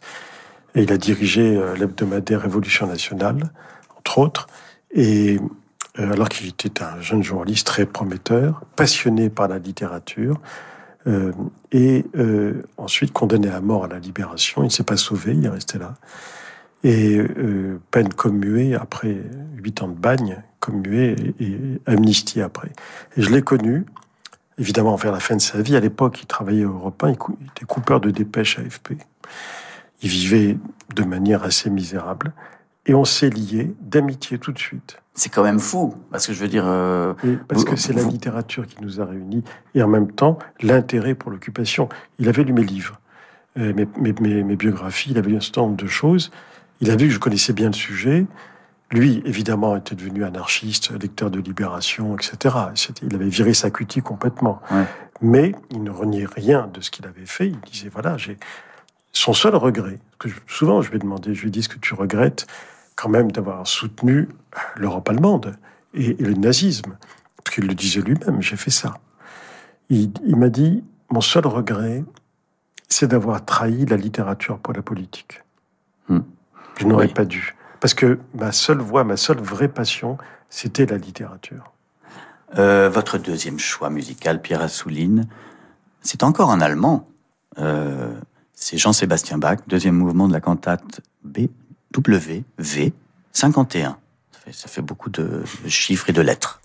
[0.74, 3.50] Et il a dirigé euh, l'hebdomadaire Révolution nationale,
[3.96, 4.46] entre autres.
[4.90, 5.40] Et euh,
[5.96, 10.40] alors qu'il était un jeune journaliste très prometteur, passionné par la littérature,
[11.06, 11.32] euh,
[11.70, 12.04] et
[12.76, 14.62] ensuite condamné à mort à la libération.
[14.62, 15.94] Il ne s'est pas sauvé, il est resté là
[16.84, 19.16] et euh, peine commuée après
[19.56, 22.70] huit ans de bagne, commuée et, amnistie après.
[23.16, 23.86] Et je l'ai connu,
[24.58, 25.76] évidemment, vers la fin de sa vie.
[25.76, 28.92] À l'époque, il travaillait au Europe il était coupeur de dépêches AFP.
[30.02, 30.58] Il vivait
[30.94, 32.32] de manière assez misérable.
[32.86, 34.98] Et on s'est liés d'amitié tout de suite.
[35.14, 36.64] C'est quand même fou, parce que je veux dire...
[36.66, 37.14] Euh,
[37.48, 41.30] parce que c'est la littérature qui nous a réunis, et en même temps, l'intérêt pour
[41.30, 41.88] l'occupation.
[42.18, 43.00] Il avait lu mes livres,
[43.58, 46.32] euh, mes, mes, mes, biographies, il avait lu un certain nombre de choses,
[46.80, 48.26] il a vu que je connaissais bien le sujet.
[48.90, 52.56] Lui, évidemment, était devenu anarchiste, lecteur de Libération, etc.
[53.02, 54.60] Il avait viré sa cutie complètement.
[55.22, 57.46] Mais il ne reniait rien de ce qu'il avait fait.
[57.46, 58.36] Il disait, voilà, j'ai
[59.12, 61.78] son seul regret, que souvent je lui ai demandé, je lui ai dit, ce que
[61.78, 62.46] tu regrettes
[62.96, 64.28] quand même d'avoir soutenu
[64.76, 65.56] l'Europe allemande
[65.94, 66.96] et, le nazisme
[67.36, 68.94] Parce qu'il le disait lui-même, j'ai fait ça.
[69.90, 72.04] Il, m'a dit, mon seul regret,
[72.88, 75.42] c'est d'avoir trahi la littérature pour la politique.
[76.08, 76.20] Hmm.
[76.78, 77.54] Je n'aurais pas dû.
[77.80, 80.16] Parce que ma seule voix, ma seule vraie passion,
[80.48, 81.72] c'était la littérature.
[82.58, 85.26] Euh, votre deuxième choix musical, Pierre Assouline,
[86.00, 87.08] c'est encore en allemand.
[87.58, 88.14] Euh,
[88.54, 91.00] c'est Jean-Sébastien Bach, deuxième mouvement de la cantate
[92.00, 92.92] BWV
[93.32, 93.98] 51.
[94.32, 96.60] Ça fait, ça fait beaucoup de chiffres et de lettres.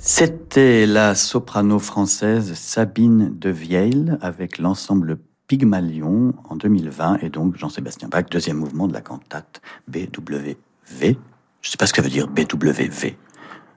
[0.00, 8.06] C'était la soprano française Sabine de Vieil avec l'ensemble Pygmalion en 2020 et donc Jean-Sébastien
[8.08, 10.56] Bach, deuxième mouvement de la cantate BWV.
[11.00, 11.14] Je ne
[11.62, 13.16] sais pas ce que veut dire BWV.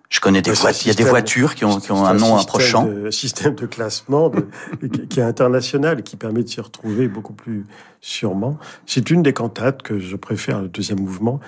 [0.09, 0.85] Je connais des voitures.
[0.85, 2.87] Il y a des voitures qui ont, qui ont un, nom approchant.
[2.87, 4.31] Un système de classement
[5.09, 7.65] qui est international et qui permet de s'y retrouver beaucoup plus
[7.99, 8.59] sûrement.
[8.85, 11.39] C'est une des cantates que je préfère, le deuxième mouvement,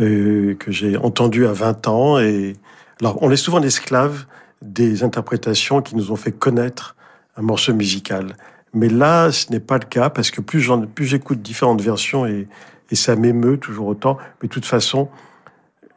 [0.00, 2.18] euh, que j'ai entendu à 20 ans.
[2.18, 2.54] Et
[3.02, 4.26] alors, on est souvent esclave
[4.62, 6.94] des interprétations qui nous ont fait connaître
[7.36, 8.36] un morceau musical.
[8.74, 12.46] Mais là, ce n'est pas le cas parce que plus plus j'écoute différentes versions et,
[12.92, 14.18] et ça m'émeut toujours autant.
[14.40, 15.08] Mais de toute façon,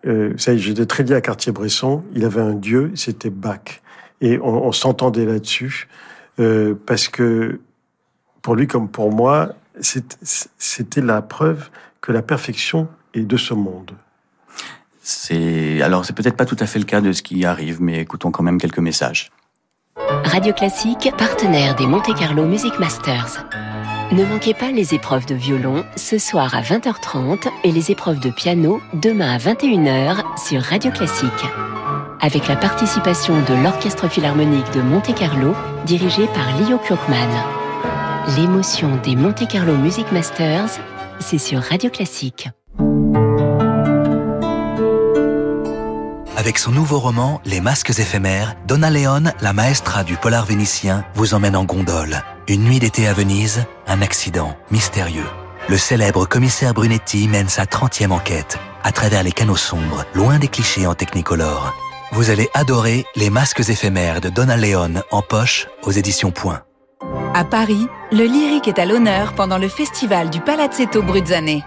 [0.08, 2.04] euh, ça j'étais très lié à Cartier-Bresson.
[2.14, 3.82] Il avait un dieu, c'était Bach.
[4.20, 5.88] Et on, s'entendait là-dessus
[6.40, 7.60] euh, parce que
[8.42, 11.70] pour lui comme pour moi, c'était la preuve
[12.02, 13.92] que la perfection est de ce monde.
[15.08, 18.00] C'est alors c'est peut-être pas tout à fait le cas de ce qui arrive, mais
[18.00, 19.30] écoutons quand même quelques messages.
[20.24, 23.46] Radio Classique, partenaire des Monte Carlo Music Masters.
[24.12, 28.32] Ne manquez pas les épreuves de violon ce soir à 20h30 et les épreuves de
[28.32, 31.30] piano demain à 21h sur Radio Classique.
[32.20, 35.54] Avec la participation de l'Orchestre Philharmonique de Monte Carlo,
[35.86, 37.30] dirigé par Leo Klukman.
[38.38, 40.80] L'émotion des Monte Carlo Music Masters,
[41.20, 42.50] c'est sur Radio Classique.
[46.38, 51.34] Avec son nouveau roman Les masques éphémères, Donna Leon, la maestra du polar vénitien, vous
[51.34, 52.22] emmène en gondole.
[52.50, 55.28] Une nuit d'été à Venise, un accident mystérieux.
[55.70, 60.50] Le célèbre commissaire Brunetti mène sa 30e enquête à travers les canaux sombres, loin des
[60.50, 61.74] clichés en technicolore.
[62.12, 66.62] Vous allez adorer Les masques éphémères de Donna Leon en poche aux éditions Point.
[67.34, 71.62] À Paris, le lyrique est à l'honneur pendant le festival du Palazzetto Bruzzane.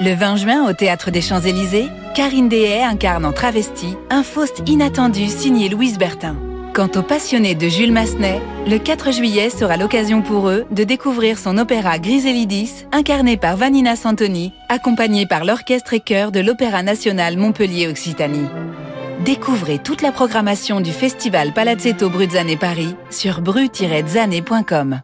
[0.00, 5.28] Le 20 juin, au Théâtre des Champs-Élysées, Karine Dehaye incarne en travesti un Faust inattendu
[5.28, 6.34] signé Louise Bertin.
[6.74, 11.38] Quant aux passionnés de Jules Massenet, le 4 juillet sera l'occasion pour eux de découvrir
[11.38, 17.36] son opéra Griselidis, incarné par Vanina Santoni, accompagné par l'orchestre et chœur de l'Opéra national
[17.36, 18.48] Montpellier-Occitanie.
[19.24, 25.02] Découvrez toute la programmation du festival Palazzetto Bruzzane Paris sur bru-zane.com.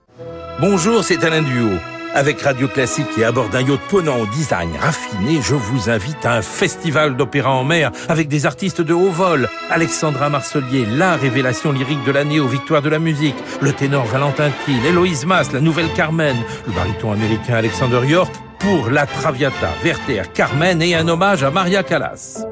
[0.60, 1.78] Bonjour, c'est Alain Duo.
[2.16, 6.24] Avec Radio Classique et à bord d'un yacht ponant au design raffiné, je vous invite
[6.24, 9.48] à un festival d'opéra en mer avec des artistes de haut vol.
[9.68, 13.34] Alexandra Marcelier, la révélation lyrique de l'année aux victoires de la musique.
[13.60, 16.36] Le ténor Valentin Thiel, Héloïse Mass, la nouvelle Carmen.
[16.68, 21.82] Le baryton américain Alexander York pour la Traviata, Werther, Carmen et un hommage à Maria
[21.82, 22.46] Callas.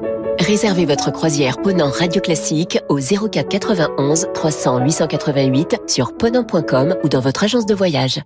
[0.45, 7.21] Réservez votre croisière Ponant Radio Classique au 04 91 300 888 sur ponant.com ou dans
[7.21, 8.21] votre agence de voyage.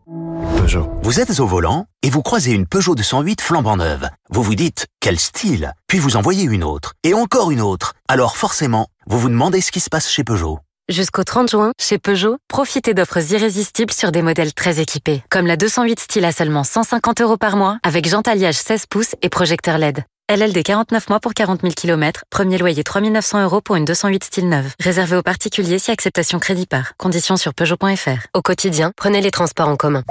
[1.04, 4.10] Vous êtes au volant et vous croisez une Peugeot 208 flambant neuve.
[4.32, 7.94] Vous vous dites, quel style Puis vous en voyez une autre, et encore une autre.
[8.08, 10.58] Alors forcément, vous vous demandez ce qui se passe chez Peugeot.
[10.90, 15.56] Jusqu'au 30 juin, chez Peugeot, profitez d'offres irrésistibles sur des modèles très équipés, comme la
[15.56, 20.04] 208 style à seulement 150 euros par mois, avec alliage 16 pouces et projecteur LED.
[20.30, 22.24] LLD 49 mois pour 40 000 km.
[22.30, 24.74] Premier loyer 3 900 euros pour une 208 style neuve.
[24.78, 26.98] Réservé aux particuliers si acceptation crédit par.
[26.98, 28.28] Conditions sur Peugeot.fr.
[28.34, 30.04] Au quotidien, prenez les transports en commun.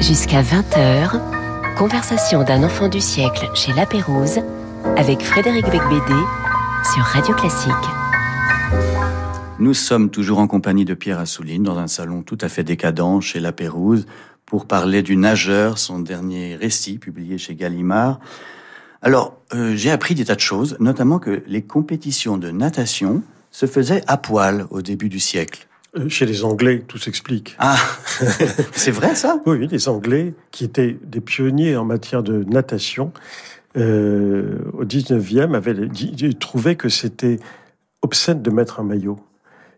[0.00, 1.20] Jusqu'à 20h,
[1.76, 4.40] conversation d'un enfant du siècle chez La Pérouse
[4.96, 6.22] avec Frédéric Becbédé
[6.94, 7.72] sur Radio Classique.
[9.58, 13.20] Nous sommes toujours en compagnie de Pierre Assouline dans un salon tout à fait décadent
[13.20, 14.06] chez La Pérouse
[14.48, 18.18] pour parler du nageur, son dernier récit publié chez Gallimard.
[19.02, 23.66] Alors, euh, j'ai appris des tas de choses, notamment que les compétitions de natation se
[23.66, 25.68] faisaient à poil au début du siècle.
[25.96, 27.56] Euh, chez les Anglais, tout s'explique.
[27.58, 27.76] Ah,
[28.72, 29.38] c'est vrai ça?
[29.44, 33.12] Oui, les Anglais, qui étaient des pionniers en matière de natation,
[33.76, 37.38] euh, au 19e, avaient trouvé que c'était
[38.00, 39.18] obscène de mettre un maillot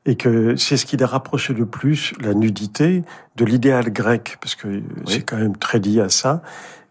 [0.07, 3.03] et que c'est ce qui les rapprochait le plus, la nudité,
[3.37, 6.43] de l'idéal grec, parce que c'est quand même très lié à ça.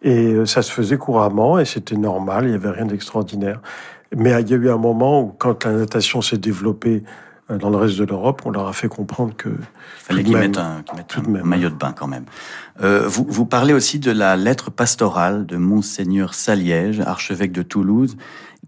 [0.02, 3.62] Et euh, ça se faisait couramment, et c'était normal, il n'y avait rien d'extraordinaire.
[4.15, 7.04] Mais il y a eu un moment où, quand la natation s'est développée
[7.52, 9.50] euh, dans le reste de l'Europe, on leur a fait comprendre que...
[9.50, 9.56] Il
[9.98, 10.84] fallait qu'ils mettent, un,
[11.43, 12.26] maillot de bain quand même.
[12.82, 18.17] Euh, vous, vous parlez aussi de la lettre pastorale de Monseigneur Saliège, archevêque de Toulouse,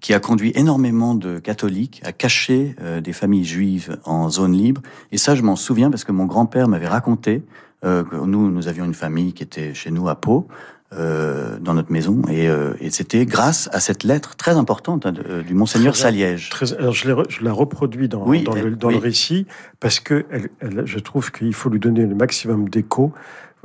[0.02, 4.82] qui a conduit énormément de catholiques à cacher euh, des familles juives en zone libre.
[5.12, 7.44] Et ça, je m'en souviens parce que mon grand-père m'avait raconté
[7.84, 10.48] euh, que nous, nous avions une famille qui était chez nous à Pau,
[10.94, 15.14] euh, dans notre maison, et, euh, et c'était grâce à cette lettre très importante hein,
[15.14, 16.50] du monseigneur Saliège.
[16.50, 19.48] Très, alors je, je, la reproduis dans, dans, le, dans le, récit
[19.80, 23.14] parce que elle, elle, je trouve qu'il faut lui donner le maximum d'écho.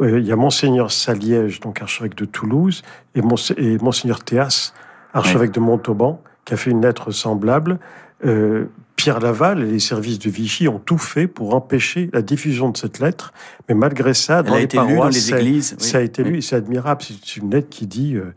[0.01, 2.83] il y a monseigneur Saliège, donc archevêque de Toulouse,
[3.15, 3.21] et,
[3.59, 4.73] et monseigneur Théas,
[5.17, 7.79] archevêque de Montauban, qui a fait une lettre semblable.
[8.25, 12.71] Euh, Pierre Laval et les services de Vichy ont tout fait pour empêcher la diffusion
[12.71, 13.33] de cette lettre,
[13.69, 16.57] mais malgré ça, dans les paroisses, dans les églises, ça a été lu, et c'est
[16.57, 17.03] admirable.
[17.03, 18.33] C'est une lettre qui dit euh,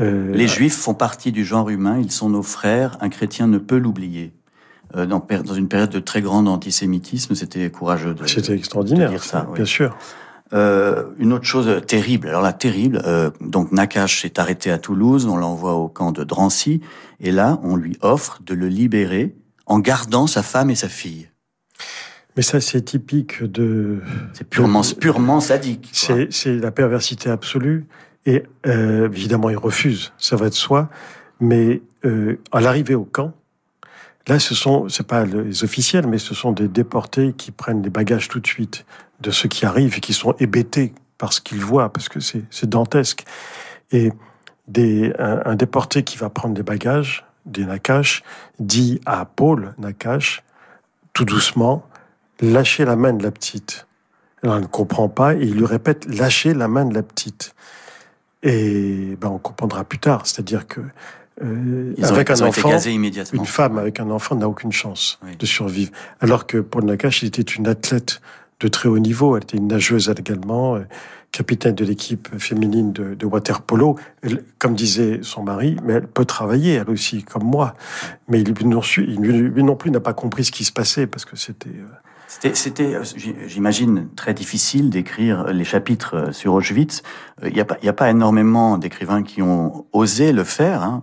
[0.00, 3.58] euh, les Juifs font partie du genre humain, ils sont nos frères, un chrétien ne
[3.58, 4.32] peut l'oublier.
[4.92, 9.46] Dans, dans, une période de très grand antisémitisme, c'était courageux de, c'était extraordinaire, dire ça,
[9.54, 9.96] bien sûr.
[10.52, 15.26] Euh, une autre chose terrible, alors là terrible, euh, donc Nakash est arrêté à Toulouse,
[15.26, 16.80] on l'envoie au camp de Drancy,
[17.20, 19.36] et là on lui offre de le libérer
[19.66, 21.28] en gardant sa femme et sa fille.
[22.36, 24.00] Mais ça c'est typique de...
[24.32, 25.90] C'est purement, purement sadique.
[25.92, 27.86] C'est la perversité absolue,
[28.26, 30.88] et euh, évidemment il refuse, ça va de soi,
[31.38, 33.34] mais euh, à l'arrivée au camp,
[34.28, 37.90] Là, ce sont, c'est pas les officiels, mais ce sont des déportés qui prennent les
[37.90, 38.84] bagages tout de suite
[39.20, 42.66] de ceux qui arrivent et qui sont hébétés par ce qu'ils voient, parce que c'est,
[42.66, 43.24] dantesque.
[43.92, 44.12] Et
[44.68, 48.22] des, un, déporté qui va prendre des bagages, des Nakash,
[48.58, 50.42] dit à Paul Nakash,
[51.12, 51.84] tout doucement,
[52.40, 53.86] lâchez la main de la petite.
[54.42, 57.54] Alors, elle ne comprend pas et il lui répète, lâchez la main de la petite.
[58.42, 60.80] Et ben, on comprendra plus tard, c'est-à-dire que
[61.42, 62.78] euh, avec un enfant,
[63.32, 65.90] une femme avec un enfant n'a aucune chance de survivre.
[66.20, 68.20] Alors que Paul Nakash était une athlète
[68.60, 69.36] de très haut niveau.
[69.36, 70.86] Elle était une nageuse également, euh,
[71.32, 73.96] capitaine de l'équipe féminine de, de water polo.
[74.58, 77.74] comme disait son mari, mais elle peut travailler elle aussi, comme moi.
[78.28, 81.36] Mais lui non, lui non plus n'a pas compris ce qui se passait parce que
[81.36, 81.70] c'était.
[82.30, 83.02] C'était, euh,
[83.48, 87.02] j'imagine, très difficile d'écrire les chapitres euh, sur Auschwitz.
[87.42, 90.82] Il euh, n'y a, pas, a pas énormément d'écrivains qui ont osé le faire.
[90.82, 91.02] Hein.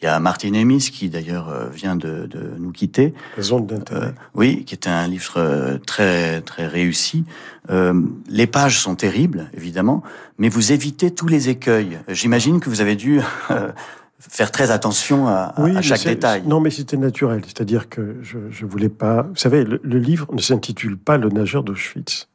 [0.00, 3.14] Il y a Martin Emis qui d'ailleurs vient de, de, nous quitter.
[3.38, 4.14] d'intérêt.
[4.34, 7.24] oui, qui est un livre très très réussi.
[7.70, 10.02] Euh, les pages sont terribles, évidemment,
[10.38, 11.98] mais vous évitez tous les écueils.
[12.08, 13.20] J'imagine que vous avez dû
[14.18, 16.42] faire très attention à, à chaque détail.
[16.46, 17.42] Non, mais c'était naturel.
[17.44, 19.22] C'est-à-dire que je, je voulais pas.
[19.22, 22.28] Vous savez, le, livre ne s'intitule pas Le nageur d'Auschwitz.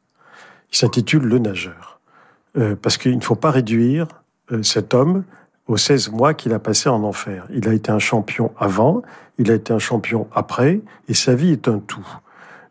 [0.72, 2.00] Il s'intitule Le nageur.
[2.56, 4.06] Euh, parce qu'il ne faut pas réduire
[4.52, 5.24] euh, cet homme
[5.68, 7.46] aux 16 mois qu'il a passé en enfer.
[7.50, 9.02] Il a été un champion avant,
[9.38, 12.06] il a été un champion après, et sa vie est un tout.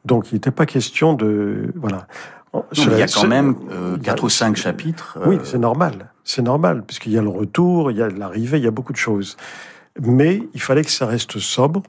[0.05, 1.73] Donc il n'était pas question de...
[1.75, 2.05] Voilà.
[2.73, 5.17] il y a quand même euh, quatre ou cinq chapitres.
[5.25, 6.10] Oui, c'est normal.
[6.33, 8.93] C'est normal, puisqu'il y a le retour, il y a l'arrivée, il y a beaucoup
[8.93, 9.35] de choses.
[10.01, 11.83] Mais il fallait que ça reste sobre,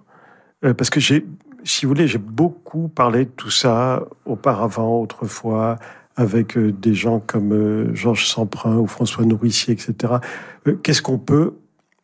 [0.65, 1.25] euh, parce que j'ai,
[1.63, 5.77] si vous voulez, j'ai beaucoup parlé de tout ça auparavant, autrefois,
[6.17, 10.15] avec euh, des gens comme euh, Georges Semprin ou François Nourricier, etc.
[10.83, 11.55] Qu'est-ce qu'on peut,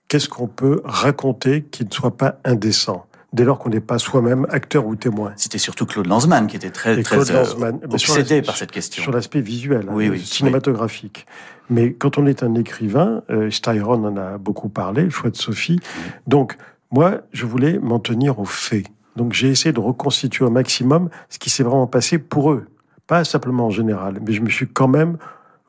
[0.06, 3.07] qu'est-ce qu'on peut raconter qui ne soit pas indécent?
[3.32, 5.32] Dès lors qu'on n'est pas soi-même acteur ou témoin.
[5.36, 9.02] C'était surtout Claude Lanzmann qui était très, très euh, obsédé par cette question.
[9.02, 11.26] Sur l'aspect visuel, hein, cinématographique.
[11.68, 15.36] Mais quand on est un écrivain, euh, Styron en a beaucoup parlé, le choix de
[15.36, 15.80] Sophie.
[16.26, 16.56] Donc,
[16.90, 18.86] moi, je voulais m'en tenir aux faits.
[19.16, 22.66] Donc, j'ai essayé de reconstituer au maximum ce qui s'est vraiment passé pour eux.
[23.06, 25.18] Pas simplement en général, mais je me suis quand même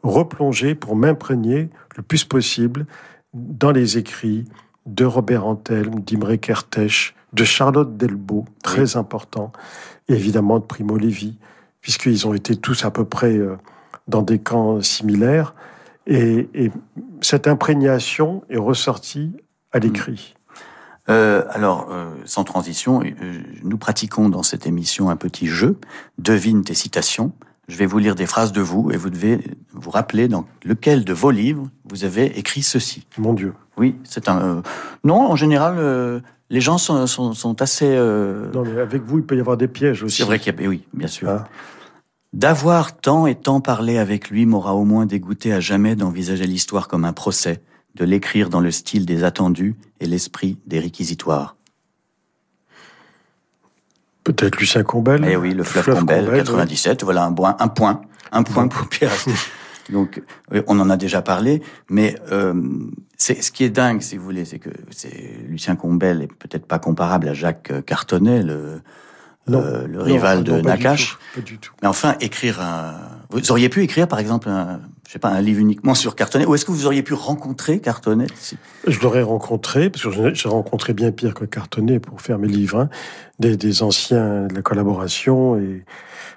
[0.04, 2.86] replongé pour m'imprégner le plus possible
[3.34, 4.46] dans les écrits
[4.86, 9.52] de Robert Antelme, d'Imre Kertész, de Charlotte Delbo, très important,
[10.08, 11.38] et évidemment de Primo Levi,
[11.82, 13.56] puisqu'ils ont été tous à peu près euh,
[14.08, 15.54] dans des camps similaires.
[16.08, 16.72] Et,
[17.22, 19.36] cette imprégnation est ressortie
[19.72, 20.36] à l'écrit.
[21.10, 23.04] Euh, alors, euh, sans transition,
[23.64, 25.78] nous pratiquons dans cette émission un petit jeu.
[26.18, 27.34] Devine tes citations.
[27.68, 29.40] Je vais vous lire des phrases de vous et vous devez
[29.74, 33.06] vous rappeler dans lequel de vos livres vous avez écrit ceci.
[33.18, 33.54] Mon Dieu.
[33.78, 34.64] Oui, c'est un.
[35.04, 37.86] non, en général, les gens sont, sont, assez.
[37.88, 40.18] Euh, non, mais avec vous, il peut y avoir des pièges aussi.
[40.18, 40.68] C'est vrai qu'il y a.
[40.68, 41.30] Oui, bien sûr.
[41.30, 41.48] Ah.
[42.34, 46.88] D'avoir tant et tant parlé avec lui m'aura au moins dégoûté à jamais d'envisager l'histoire
[46.88, 47.62] comme un procès,
[47.96, 51.56] de l'écrire dans le style des attendus et l'esprit des réquisitoires.
[54.24, 55.26] Peut-être Lucien Combel.
[55.28, 57.04] Eh oui, le fleuve, Combel, 97.
[57.04, 59.14] Voilà un point, un point, un point pour Pierre.
[59.90, 60.22] Donc,
[60.68, 62.54] on en a déjà parlé, mais euh,
[63.18, 66.66] c'est ce qui est dingue, si vous voulez, c'est que c'est Lucien Combel est peut-être
[66.66, 68.82] pas comparable à Jacques Cartonnet, le
[69.56, 71.18] euh, le rival de Nakache.
[71.82, 72.96] Mais enfin, écrire un.
[73.30, 76.46] Vous auriez pu écrire, par exemple, un, je sais pas, un livre uniquement sur Cartonnet,
[76.46, 78.28] ou est-ce que vous auriez pu rencontrer Cartonnet
[78.86, 82.82] Je l'aurais rencontré, parce que j'ai rencontré bien pire que Cartonnet pour faire mes livres,
[82.82, 82.90] hein,
[83.40, 85.84] des, des anciens de la collaboration et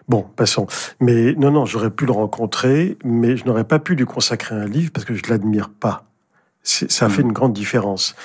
[0.08, 0.66] Bon, passons.
[1.00, 4.64] Mais non, non, j'aurais pu le rencontrer, mais je n'aurais pas pu lui consacrer un
[4.64, 6.06] livre parce que je l'admire pas.
[6.62, 7.26] Ça fait hmm.
[7.26, 8.16] une grande différence.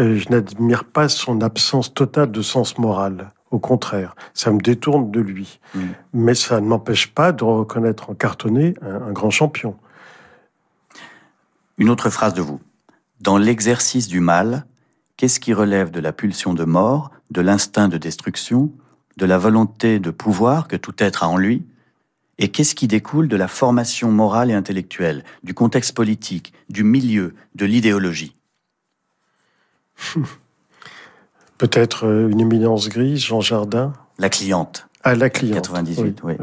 [0.00, 3.30] Euh, je n'admire pas son absence totale de sens moral.
[3.52, 5.60] Au contraire, ça me détourne de lui.
[5.74, 5.86] Hmm.
[6.12, 9.76] Mais ça ne m'empêche pas de reconnaître en cartonné un grand champion.
[11.78, 12.60] Une autre phrase de vous.
[13.20, 14.66] Dans l'exercice du mal,
[15.16, 18.72] qu'est-ce qui relève de la pulsion de mort, de l'instinct de destruction,
[19.16, 21.64] de la volonté de pouvoir que tout être a en lui,
[22.38, 27.34] et qu'est-ce qui découle de la formation morale et intellectuelle, du contexte politique, du milieu,
[27.54, 28.36] de l'idéologie?
[31.58, 34.88] Peut-être euh, une éminence grise, Jean Jardin La cliente.
[35.04, 35.54] Ah, la cliente.
[35.56, 36.34] 98, oui.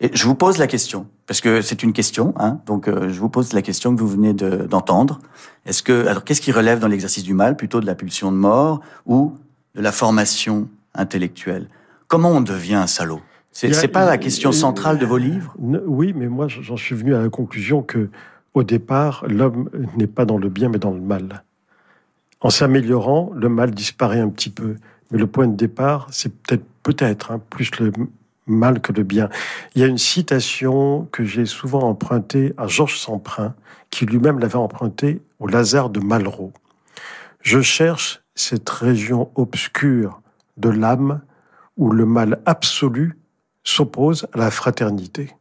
[0.00, 3.20] Et je vous pose la question, parce que c'est une question, hein, donc euh, je
[3.20, 5.20] vous pose la question que vous venez d'entendre.
[5.66, 8.36] Est-ce que, alors, qu'est-ce qui relève dans l'exercice du mal, plutôt de la pulsion de
[8.38, 9.34] mort ou
[9.74, 11.68] de la formation intellectuelle?
[12.08, 13.20] Comment on devient un salaud?
[13.52, 15.54] C'est pas la question centrale de vos livres?
[15.58, 18.08] Oui, mais moi j'en suis venu à la conclusion que
[18.54, 19.68] au départ, l'homme
[19.98, 21.44] n'est pas dans le bien mais dans le mal.
[22.40, 24.76] En s'améliorant, le mal disparaît un petit peu.
[25.10, 27.92] Mais le point de départ, c'est peut-être peut-être hein, plus le
[28.48, 29.28] mal que le bien.
[29.74, 33.54] Il y a une citation que j'ai souvent empruntée à Georges Semprin,
[33.90, 36.52] qui lui-même l'avait empruntée au Lazare de Malraux.
[37.40, 40.20] Je cherche cette région obscure
[40.56, 41.20] de l'âme
[41.76, 43.18] où le mal absolu
[43.62, 45.34] s'oppose à la fraternité.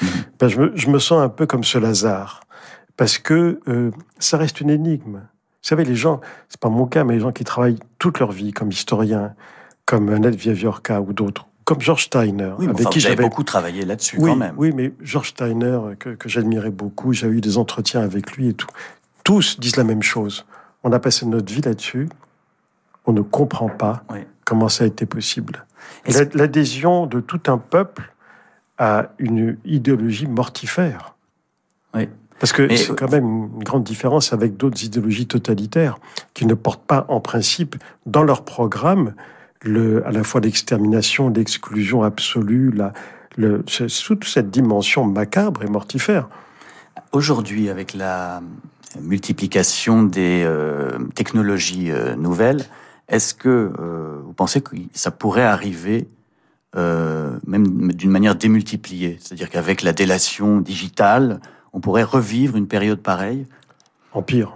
[0.00, 0.06] Mmh.
[0.38, 2.40] Ben, je, me, sens un peu comme ce Lazare,
[2.96, 5.16] parce que euh, ça reste une énigme.
[5.16, 8.32] Vous savez, les gens, c'est pas mon cas, mais les gens qui travaillent toute leur
[8.32, 9.34] vie comme historiens,
[9.84, 14.30] comme Annette ou d'autres, comme George Steiner, oui, avec qui j'avais beaucoup travaillé là-dessus oui,
[14.30, 14.54] quand même.
[14.56, 18.54] Oui, mais George Steiner, que, que j'admirais beaucoup, j'ai eu des entretiens avec lui et
[18.54, 18.68] tout.
[19.22, 20.46] Tous disent la même chose.
[20.82, 22.08] On a passé notre vie là-dessus.
[23.04, 25.66] On ne comprend pas oui comment ça a été possible.
[26.32, 28.14] L'adhésion de tout un peuple
[28.78, 31.16] à une idéologie mortifère.
[31.94, 32.08] Oui.
[32.40, 35.98] Parce que c'est quand même une grande différence avec d'autres idéologies totalitaires
[36.32, 39.12] qui ne portent pas en principe dans leur programme
[39.62, 42.92] le, à la fois l'extermination, l'exclusion absolue, la,
[43.36, 43.64] le,
[44.04, 46.28] toute cette dimension macabre et mortifère.
[47.12, 48.42] Aujourd'hui, avec la
[49.00, 52.64] multiplication des euh, technologies euh, nouvelles,
[53.08, 56.08] est-ce que euh, vous pensez que ça pourrait arriver
[56.74, 59.18] même d'une manière démultipliée?
[59.20, 61.40] C'est-à-dire qu'avec la délation digitale,
[61.72, 63.46] on pourrait revivre une période pareille?
[64.12, 64.52] En pire.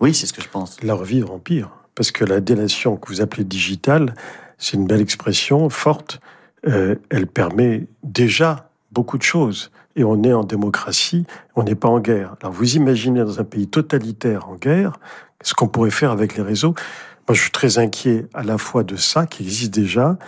[0.00, 0.82] Oui, c'est ce que je pense.
[0.82, 1.70] La revivre en pire.
[2.02, 4.16] Parce que la délation que vous appelez digitale,
[4.58, 6.20] c'est une belle expression, forte.
[6.66, 9.70] Euh, elle permet déjà beaucoup de choses.
[9.94, 11.24] Et on est en démocratie,
[11.54, 12.34] on n'est pas en guerre.
[12.42, 14.98] Alors vous imaginez dans un pays totalitaire en guerre,
[15.44, 16.74] ce qu'on pourrait faire avec les réseaux.
[17.28, 20.18] Moi, je suis très inquiet à la fois de ça qui existe déjà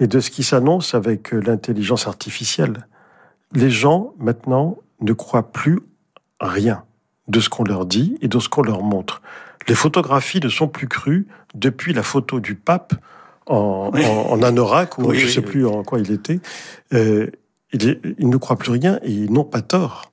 [0.00, 2.86] et de ce qui s'annonce avec euh, l'intelligence artificielle.
[3.52, 5.80] Les gens, maintenant, ne croient plus
[6.40, 6.84] rien
[7.26, 9.20] de ce qu'on leur dit et de ce qu'on leur montre.
[9.68, 12.94] Les photographies ne sont plus crues depuis la photo du pape
[13.46, 16.40] en, en, anorak, ou je ne sais plus en quoi il était.
[16.92, 17.28] Euh,
[17.72, 20.12] ils, ne croient plus rien et ils n'ont pas tort.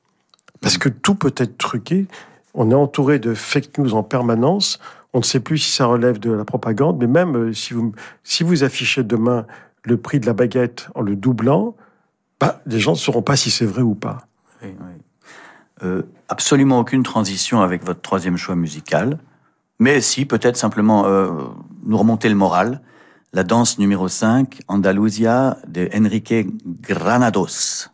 [0.62, 2.08] Parce que tout peut être truqué.
[2.53, 4.80] On est entouré de fake news en permanence.
[5.14, 7.93] On ne sait plus si ça relève de la propagande, mais même euh, si vous,
[8.24, 9.45] si vous affichez demain
[9.84, 11.76] le prix de la baguette en le doublant,
[12.39, 14.28] bah, les gens ne sauront pas si c'est vrai ou pas.
[15.84, 19.20] Euh, absolument aucune transition avec votre troisième choix musical.
[19.80, 21.30] Mais si, peut-être simplement euh,
[21.84, 22.82] nous remonter le moral.
[23.34, 26.47] La danse numéro 5, Andalusia, de Enrique
[26.82, 27.89] Granados.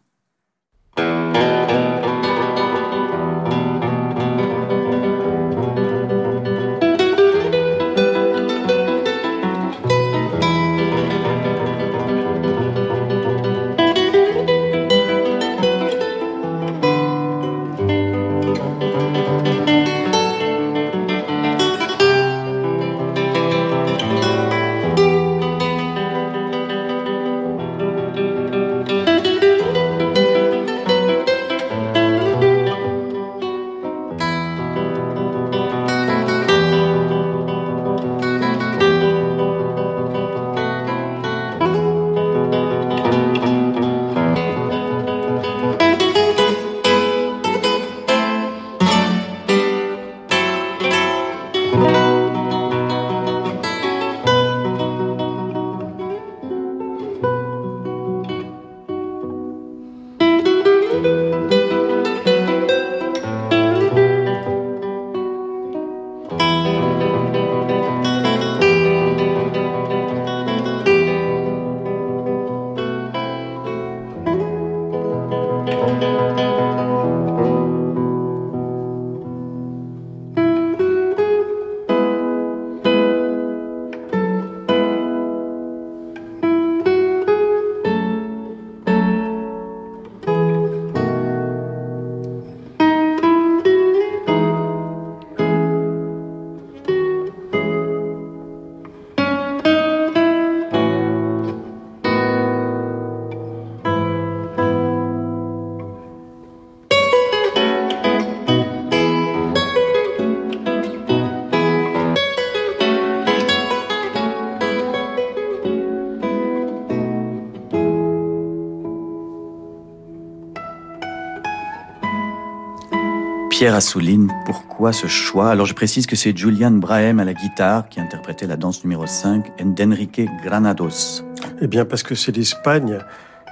[123.61, 125.51] Pierre Assouline, pourquoi ce choix?
[125.51, 129.05] Alors je précise que c'est Julian Brahem à la guitare qui interprétait la danse numéro
[129.05, 131.23] 5 d'Enrique Granados.
[131.61, 132.97] Eh bien parce que c'est l'Espagne.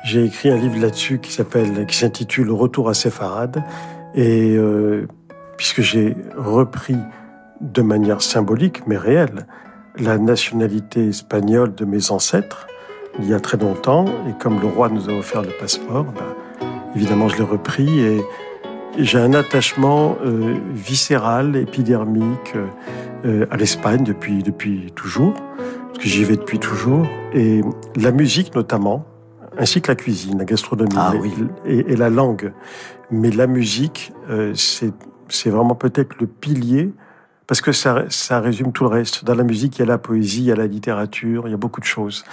[0.06, 3.64] J'ai écrit un livre là-dessus qui s'appelle, qui s'intitule Retour à Séfarade.
[4.16, 5.08] Et euh,
[5.58, 6.98] puisque j'ai repris
[7.62, 9.46] de manière symbolique mais réelle
[9.96, 12.66] la nationalité espagnole de mes ancêtres
[13.20, 16.66] il y a très longtemps, et comme le roi nous a offert le passeport, ben,
[16.96, 18.22] évidemment je l'ai repris et
[19.06, 22.54] j'ai un attachement euh, viscéral, épidermique
[23.26, 27.08] euh, à l'Espagne depuis, depuis toujours, parce que j'y vais depuis toujours.
[27.34, 27.62] Et
[27.96, 29.06] la musique notamment,
[29.58, 31.34] ainsi que la cuisine, la gastronomie Ah et- oui.
[31.66, 32.54] et, et la langue.
[33.12, 36.92] Mais la musique, euh, c'est vraiment peut-être le pilier,
[37.48, 39.26] parce que ça, ça résume tout le reste.
[39.26, 41.54] Dans la musique, il y a la poésie, il y a la littérature, il y
[41.54, 42.24] a beaucoup de choses.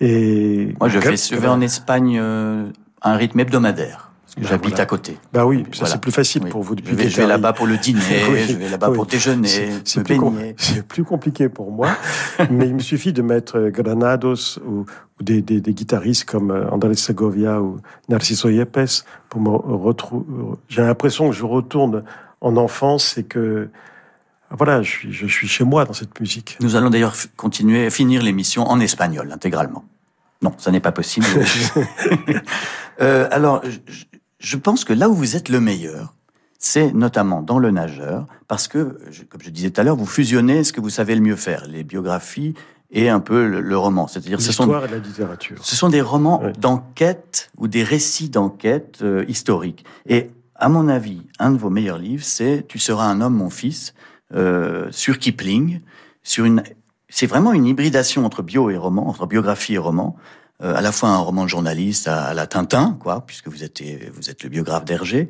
[0.00, 2.66] Et Moi je, fais, je vais en Espagne euh,
[3.00, 4.82] à un rythme hebdomadaire, j'habite voilà.
[4.82, 5.18] à côté.
[5.32, 5.92] Bah oui, ça Voilà.
[5.92, 6.50] c'est plus facile Oui.
[6.50, 8.90] pour vous Je depuis vais, je vais là-bas pour le dîner, Oui, je vais là-bas
[8.90, 8.96] oui.
[8.96, 9.48] pour déjeuner,
[9.84, 10.54] C'est- plus, com- baigner.
[10.58, 11.90] c'est plus compliqué pour moi,
[12.50, 14.80] mais il me suffit de mettre euh, Granados ou,
[15.20, 20.24] ou des, des- des guitaristes comme euh, Andrés Segovia ou Narciso Yepes pour me retrouver.
[20.68, 22.04] J'ai l'impression que je retourne
[22.40, 23.68] en enfance et que
[24.50, 26.58] voilà, je suis, je suis chez moi dans cette musique.
[26.60, 29.84] Nous allons d'ailleurs continuer, finir l'émission en espagnol intégralement.
[30.42, 31.26] Non, ça n'est pas possible.
[33.00, 33.62] Euh, alors,
[34.42, 36.14] je, pense que là où vous êtes le meilleur,
[36.58, 40.64] c'est notamment dans le nageur, parce que, comme je disais tout à l'heure, vous fusionnez
[40.64, 42.54] ce que vous savez le mieux faire, les biographies
[42.92, 44.06] et un peu le, le roman.
[44.06, 45.64] C'est-à-dire, ce sont, et la littérature.
[45.64, 49.84] ce sont des romans d'enquête ou des récits d'enquête euh, historiques.
[50.06, 53.50] Et à mon avis, un de vos meilleurs livres, c'est Tu seras un homme, mon
[53.50, 53.94] fils,
[54.34, 55.80] euh, sur Kipling,
[56.22, 56.62] sur une.
[57.08, 60.16] C'est vraiment une hybridation entre bio et roman, entre biographie et roman.
[60.62, 63.64] Euh, à la fois un roman de journaliste à, à la Tintin, quoi, puisque vous
[63.64, 63.82] êtes
[64.14, 65.28] vous êtes le biographe d'Hergé,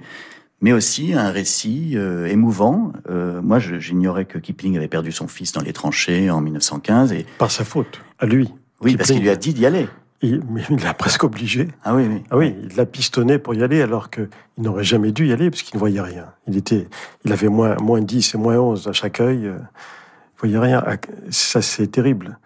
[0.61, 2.93] mais aussi un récit euh, émouvant.
[3.09, 7.27] Euh, moi, j'ignorais que Kipling avait perdu son fils dans les tranchées en 1915, et
[7.39, 8.53] Par sa faute, à lui.
[8.83, 9.89] oui, parce qu'il lui a dit d'y aller.
[10.25, 11.67] Il, mais il l'a presque obligé.
[11.83, 12.23] Ah oui, oui.
[12.31, 14.29] Ah oui, il l'a pistonné pour y aller alors qu'il
[14.59, 16.27] n'aurait jamais dû y aller parce qu'il ne voyait rien.
[16.47, 16.87] Il était,
[17.25, 19.51] il avait moins, moins 10 et moins 11 à chaque œil.
[20.43, 20.83] Voyait rien.
[20.87, 20.97] Ah,
[21.31, 22.39] Ça, c'est terrible.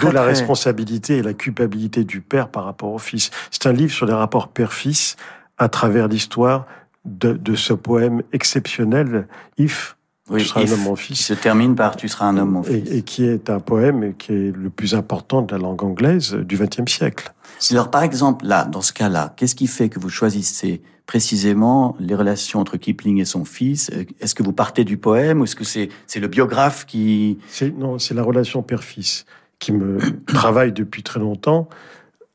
[0.00, 3.30] D'où la responsabilité et la culpabilité du père par rapport au fils.
[3.50, 5.16] C'est un livre sur les rapports père-fils
[5.58, 6.66] à travers l'histoire
[7.04, 9.26] de, de ce poème exceptionnel,
[9.58, 9.96] If,
[10.30, 11.26] Oui, tu seras un homme, mon Qui fils.
[11.26, 12.92] se termine par Tu seras un homme, mon Et, fils.
[12.92, 16.56] et qui est un poème qui est le plus important de la langue anglaise du
[16.56, 17.32] XXe siècle.
[17.70, 22.14] Alors, par exemple, là, dans ce cas-là, qu'est-ce qui fait que vous choisissez précisément les
[22.14, 23.90] relations entre Kipling et son fils?
[24.20, 27.38] Est-ce que vous partez du poème ou est-ce que c'est le biographe qui...
[27.78, 29.26] Non, c'est la relation père-fils
[29.58, 31.68] qui me travaille depuis très longtemps.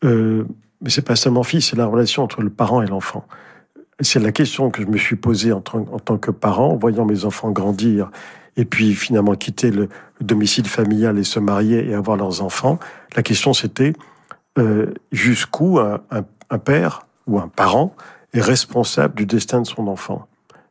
[0.04, 0.46] Euh,
[0.82, 3.26] mais c'est pas seulement fils, c'est la relation entre le parent et l'enfant.
[4.00, 7.26] C'est la question que je me suis posée en, tant- que parent, en voyant mes
[7.26, 8.12] enfants grandir
[8.56, 9.90] et puis finalement quitter le
[10.22, 12.80] domicile familial et se marier et avoir leurs enfants.
[13.16, 13.94] La question c'était
[14.58, 17.96] euh, jusqu'où un, un- un père ou un parent
[18.34, 20.28] est responsable du destin de son enfant.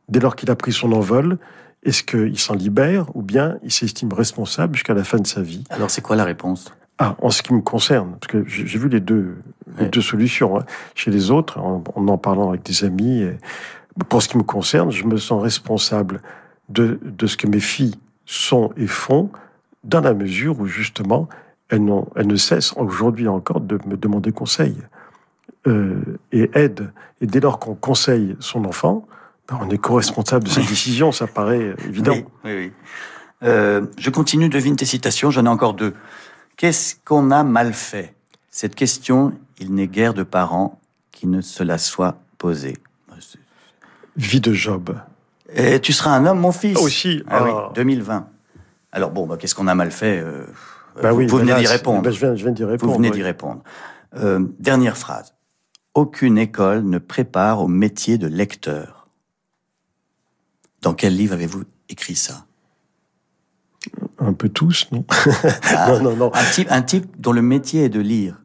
[0.09, 1.37] Dès lors qu'il a pris son envol,
[1.83, 5.63] est-ce qu'il s'en libère ou bien il s'estime responsable jusqu'à la fin de sa vie?
[5.69, 6.71] Alors, c'est quoi la réponse?
[6.97, 9.35] Ah, en ce qui me concerne, parce que j'ai vu les deux,
[9.79, 10.59] les deux solutions.
[10.59, 10.65] hein.
[10.95, 13.37] Chez les autres, en, en en parlant avec des amis, et
[14.09, 16.21] pour ce qui me concerne, je me sens responsable
[16.69, 19.29] de, de ce que mes filles sont et font,
[19.83, 21.29] dans la mesure où justement
[21.69, 24.77] elles, elles ne cessent aujourd'hui encore de me demander conseil
[25.67, 26.01] euh,
[26.31, 26.91] et aide.
[27.21, 29.07] Et dès lors qu'on conseille son enfant,
[29.47, 32.13] ben, on est co-responsable de ses décisions, ça paraît évident.
[32.13, 32.71] Oui, oui, oui.
[33.43, 35.93] Euh, je continue, devine tes citations, j'en ai encore deux.
[36.55, 38.15] Qu'est-ce qu'on a mal fait?
[38.49, 40.79] Cette question, il n'est guère de parents
[41.11, 42.77] qui ne se la soient posée.
[44.15, 44.97] Vie de Job.
[45.53, 47.71] Et tu seras un homme, mon fils Aussi, Ah oui, ah.
[47.75, 48.27] 2020.
[48.91, 50.19] Alors bon, bah, qu'est-ce qu'on a mal fait?
[50.19, 50.45] Euh,
[51.01, 52.01] Bah vous, oui, vous venez d'y répondre.
[52.01, 52.91] bah, je viens, je viens d'y répondre.
[52.91, 53.17] vous venez oui.
[53.17, 53.61] d'y répondre.
[54.15, 55.33] Euh, dernière phrase.
[55.93, 59.07] Aucune école ne prépare au métier de lecteur.
[60.81, 62.45] Dans quel livre avez-vous écrit ça?
[64.19, 65.05] Un peu tous, non
[65.63, 66.31] Ah, Non, non, non.
[66.33, 68.41] Un type, un type dont le métier est de lire.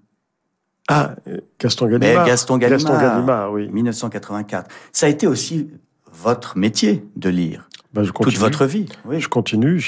[0.88, 2.26] Ah, euh, Gaston Mais Gallimard.
[2.26, 2.92] Gaston Gallimard.
[2.92, 3.68] Gaston Gallimard, oui.
[3.70, 4.70] 1984.
[4.92, 5.70] Ça a été aussi
[6.12, 7.68] votre métier de lire.
[7.93, 8.38] Ben, je Toute continue.
[8.38, 8.86] votre vie.
[9.05, 9.20] Oui.
[9.20, 9.80] Je continue.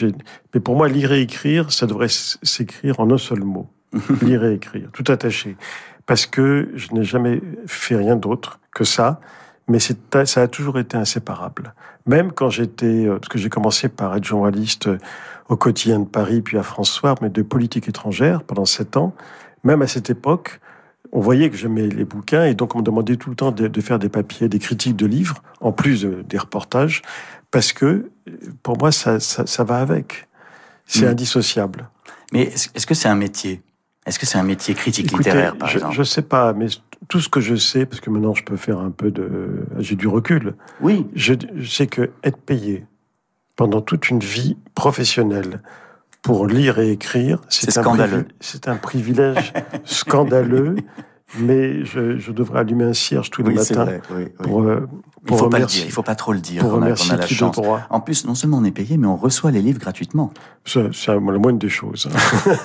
[0.53, 3.69] Mais pour moi, lire et écrire, ça devrait s'écrire en un seul mot.
[4.23, 5.57] lire et écrire, tout attaché.
[6.07, 9.21] Parce que je n'ai jamais fait rien d'autre que ça.
[9.67, 11.75] Mais ça a toujours été inséparable.
[12.07, 14.99] Même quand j'étais, euh, parce que j'ai commencé par être journaliste euh,
[15.49, 19.15] au quotidien de Paris, puis à François, mais de politique étrangère pendant sept ans.
[19.63, 20.61] Même à cette époque,
[21.13, 23.67] on voyait que j'aimais les bouquins et donc on me demandait tout le temps de,
[23.67, 27.01] de faire des papiers, des critiques de livres, en plus des reportages,
[27.55, 28.11] parce que
[28.63, 30.27] pour moi, ça, ça, ça va avec.
[30.87, 31.11] C'est Mm.
[31.11, 31.89] indissociable.
[32.33, 32.43] Mais
[32.75, 33.63] est-ce que c'est un métier?
[34.07, 35.95] Est-ce que c'est un métier critique Écoutez, littéraire, par je, exemple?
[35.97, 36.67] je sais pas, mais
[37.09, 39.95] tout ce que je sais, parce que maintenant je peux faire un peu de, j'ai
[39.97, 40.55] du recul.
[40.81, 41.07] Oui.
[41.15, 42.85] Je, je sais que être payé
[43.57, 45.63] pendant toute une vie professionnelle
[46.23, 49.53] pour lire et écrire, C'est un C'est un privilège
[49.85, 50.77] scandaleux,
[51.39, 54.01] mais je, je devrais allumer un cierge tous les Oui, matins vrai.
[54.11, 54.31] Oui, oui.
[54.43, 54.81] pour, euh,
[55.31, 55.85] Il faut pas le dire.
[55.87, 56.61] Il faut pas trop le dire.
[56.61, 57.57] pour qu'on a- remercier a la qui de chance.
[57.57, 57.81] droit.
[57.91, 60.33] En plus, non seulement on est payé, mais on reçoit les livres gratuitement.
[60.65, 62.09] C'est la moindre des choses.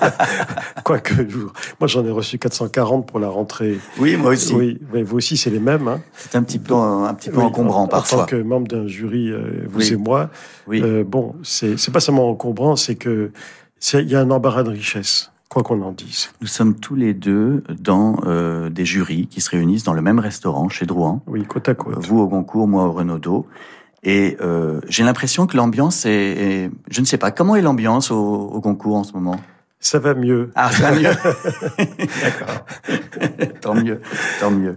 [0.84, 1.38] Quoique, je-
[1.78, 3.78] moi j'en ai reçu 440 pour la rentrée.
[3.98, 4.54] Oui, moi aussi.
[4.54, 5.88] Oui, mais vous aussi c'est les mêmes.
[5.88, 6.00] Hein.
[6.16, 8.18] C'est un petit peu, un petit peu Oui, encombrant en, parfois.
[8.18, 9.92] En tant que membre d'un jury, euh, vous Oui.
[9.92, 10.30] et moi,
[10.66, 10.82] Oui.
[10.82, 13.30] euh, bon, c'est pas seulement encombrant, c'est que
[13.94, 16.30] il y a un embarras de richesse, quoi qu'on en dise.
[16.40, 20.20] Nous sommes tous les deux dans euh, des jurys qui se réunissent dans le même
[20.20, 21.20] restaurant chez Drouin.
[21.26, 21.98] Oui, côte à côte.
[22.06, 23.46] Vous au Goncourt, moi au Renaudot.
[24.02, 28.10] Et euh, j'ai l'impression que l'ambiance est, est- Je ne sais pas, comment est l'ambiance
[28.10, 29.36] au, au Goncourt en ce moment?
[29.82, 30.50] Ça va mieux.
[30.54, 31.08] Ah, ça va mieux.
[32.22, 32.66] D'accord.
[33.62, 34.02] tant mieux,
[34.38, 34.76] tant mieux.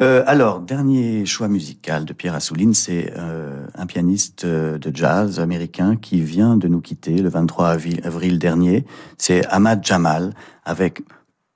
[0.00, 5.38] Euh, alors, dernier choix musical de Pierre Assouline, c'est euh, un pianiste euh, de jazz
[5.38, 8.86] américain qui vient de nous quitter le 23 avril, avril dernier.
[9.18, 10.34] C'est Ahmad Jamal
[10.64, 11.02] avec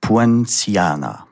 [0.01, 1.24] Poinciana.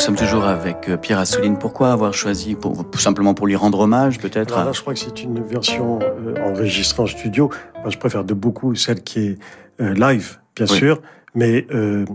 [0.00, 1.58] Sommes toujours avec euh, Pierre Assouline.
[1.58, 5.42] Pourquoi avoir choisi pour, Simplement pour lui rendre hommage, peut-être je crois que c'est une
[5.42, 7.50] version euh, enregistrée en studio.
[7.82, 9.38] Moi, je préfère de beaucoup celle qui est
[9.80, 11.02] euh, live, bien sûr.
[11.34, 12.06] Mais euh,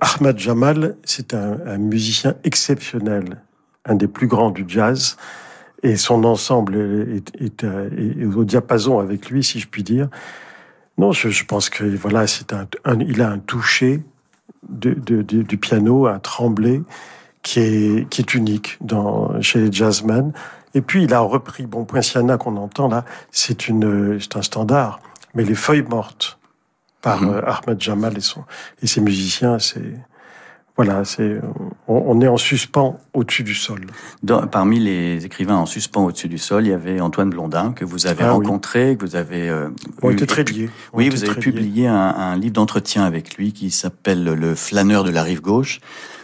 [0.00, 3.42] Ahmad Jamal, c'est un, un, musicien exceptionnel,
[3.84, 5.16] un des plus grands du jazz.
[5.82, 10.08] Et son ensemble est, est, est, au diapason avec lui, si je puis dire.
[10.96, 14.02] Non, je, je pense que voilà, c'est un, un, il a un toucher
[14.68, 16.82] de, de, de, du piano, un tremblé
[17.42, 20.32] qui est, qui est unique dans, chez les jazzmen.
[20.74, 25.00] Et puis il a repris, bon, Poinciana qu'on entend là, c'est une, c'est un standard,
[25.34, 26.38] mais les feuilles mortes
[27.00, 27.42] par mmh.
[27.46, 28.44] Ahmed Jamal et son
[28.82, 29.94] et ses musiciens, c'est
[30.78, 31.40] voilà, c'est
[31.88, 33.80] on, on, est en suspens au-dessus du sol.
[34.22, 37.84] Dans, parmi les écrivains en suspens au-dessus du sol, il y avait Antoine Blondin que
[37.84, 38.96] vous avez ah, rencontré, oui.
[38.96, 39.50] que vous avez.
[39.50, 39.70] Euh,
[40.02, 40.70] on était très liés.
[40.92, 45.10] Oui, vous avez publié un, un, livre d'entretien avec lui qui s'appelle Le flâneur de
[45.10, 45.80] la rive gauche.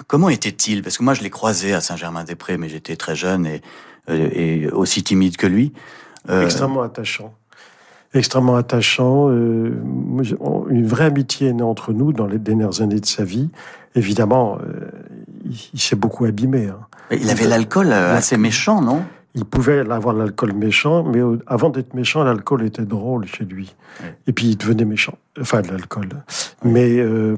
[0.07, 0.84] Comment était-il?
[0.84, 3.61] Parce que moi, je l'ai croisé à Saint-Germain-des-Prés, mais j'étais très jeune et,
[4.09, 5.72] euh, et aussi timide que lui.
[6.30, 6.44] Euh...
[6.44, 7.34] Extrêmement attachant
[8.14, 9.28] extrêmement attachant.
[9.28, 9.74] Euh,
[10.70, 13.50] une vraie amitié est née entre nous dans les dernières années de sa vie.
[13.95, 14.90] Évidemment, euh,
[15.45, 16.68] il, il s'est beaucoup abîmé.
[16.68, 16.80] Hein.
[17.11, 19.05] Il avait l'alcool euh, assez méchant, non?
[19.34, 23.74] Il pouvait avoir l'alcool méchant, mais avant d'être méchant, l'alcool était drôle chez lui.
[24.01, 24.09] Oui.
[24.26, 26.09] Et puis il devenait méchant, enfin de l'alcool.
[26.64, 26.70] Oui.
[26.70, 27.36] Mais euh,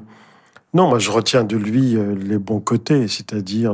[0.75, 3.73] non, moi je retiens de lui les bons côtés, c'est-à-dire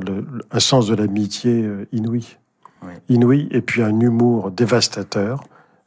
[0.51, 2.39] un sens de l'amitié inouï.
[2.85, 2.93] Oui.
[3.09, 5.43] Inouï, et puis un humour dévastateur.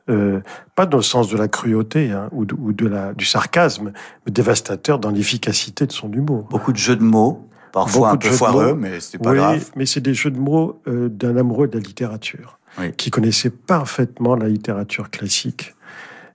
[0.08, 0.41] Euh,
[0.76, 3.91] pas dans le sens de la cruauté hein, ou, de, ou de la, du sarcasme,
[4.26, 6.47] mais dévastateur dans l'efficacité de son humour.
[6.51, 9.72] Beaucoup de jeux de mots, parfois Beaucoup un peu foireux, mais c'est pas oui, grave.
[9.76, 12.91] Mais c'est des jeux de mots euh, d'un amoureux de la littérature, oui.
[12.93, 15.74] qui connaissait parfaitement la littérature classique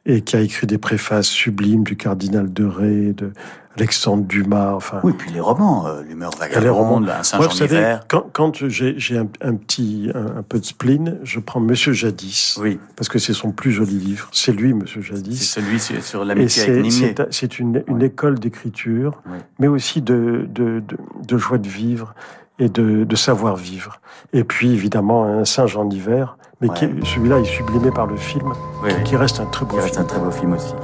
[0.07, 3.33] et qui a écrit des préfaces sublimes du cardinal de Ré, de
[3.77, 5.01] Alexandre Dumas, enfin.
[5.05, 8.05] Oui, puis les romans, euh, l'humeur vagabonde, un Saint-Jean ouais, d'hiver.
[8.09, 12.59] Quand, quand j'ai un, un, petit, un, un, peu de spleen, je prends Monsieur Jadis.
[12.61, 12.81] Oui.
[12.97, 14.29] Parce que c'est son plus joli livre.
[14.33, 15.39] C'est lui, Monsieur Jadis.
[15.39, 17.15] C'est celui sur l'amitié avec Nimier.
[17.31, 19.39] C'est une, école d'écriture, oui.
[19.59, 20.97] mais aussi de, de, de,
[21.27, 22.15] de, joie de vivre
[22.59, 24.01] et de, de savoir vivre.
[24.33, 26.77] Et puis, évidemment, un Saint-Jean d'hiver mais ouais.
[27.05, 28.53] celui-là est sublimé par le film,
[28.83, 29.85] oui, qui reste un très beau qui film.
[29.85, 30.75] reste un très beau film aussi.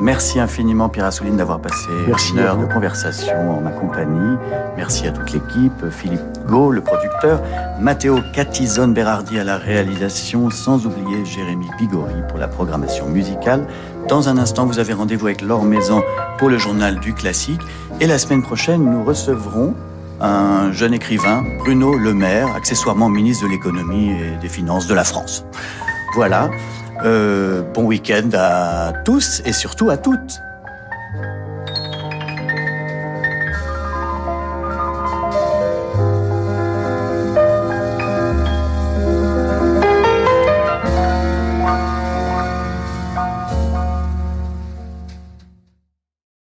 [0.00, 4.38] Merci infiniment Pierre Assouline d'avoir passé Merci une heure de conversation en ma compagnie.
[4.78, 7.42] Merci à toute l'équipe, Philippe Gau, le producteur,
[7.78, 13.66] Matteo Catizone Berardi à la réalisation, sans oublier Jérémy Bigori pour la programmation musicale.
[14.08, 16.02] Dans un instant, vous avez rendez-vous avec Laure Maison
[16.38, 17.60] pour le journal du classique.
[18.00, 19.74] Et la semaine prochaine, nous recevrons
[20.20, 25.04] un jeune écrivain, Bruno Le Maire, accessoirement ministre de l'économie et des finances de la
[25.04, 25.44] France.
[26.14, 26.50] Voilà.
[27.04, 30.40] Euh, bon week-end à tous et surtout à toutes.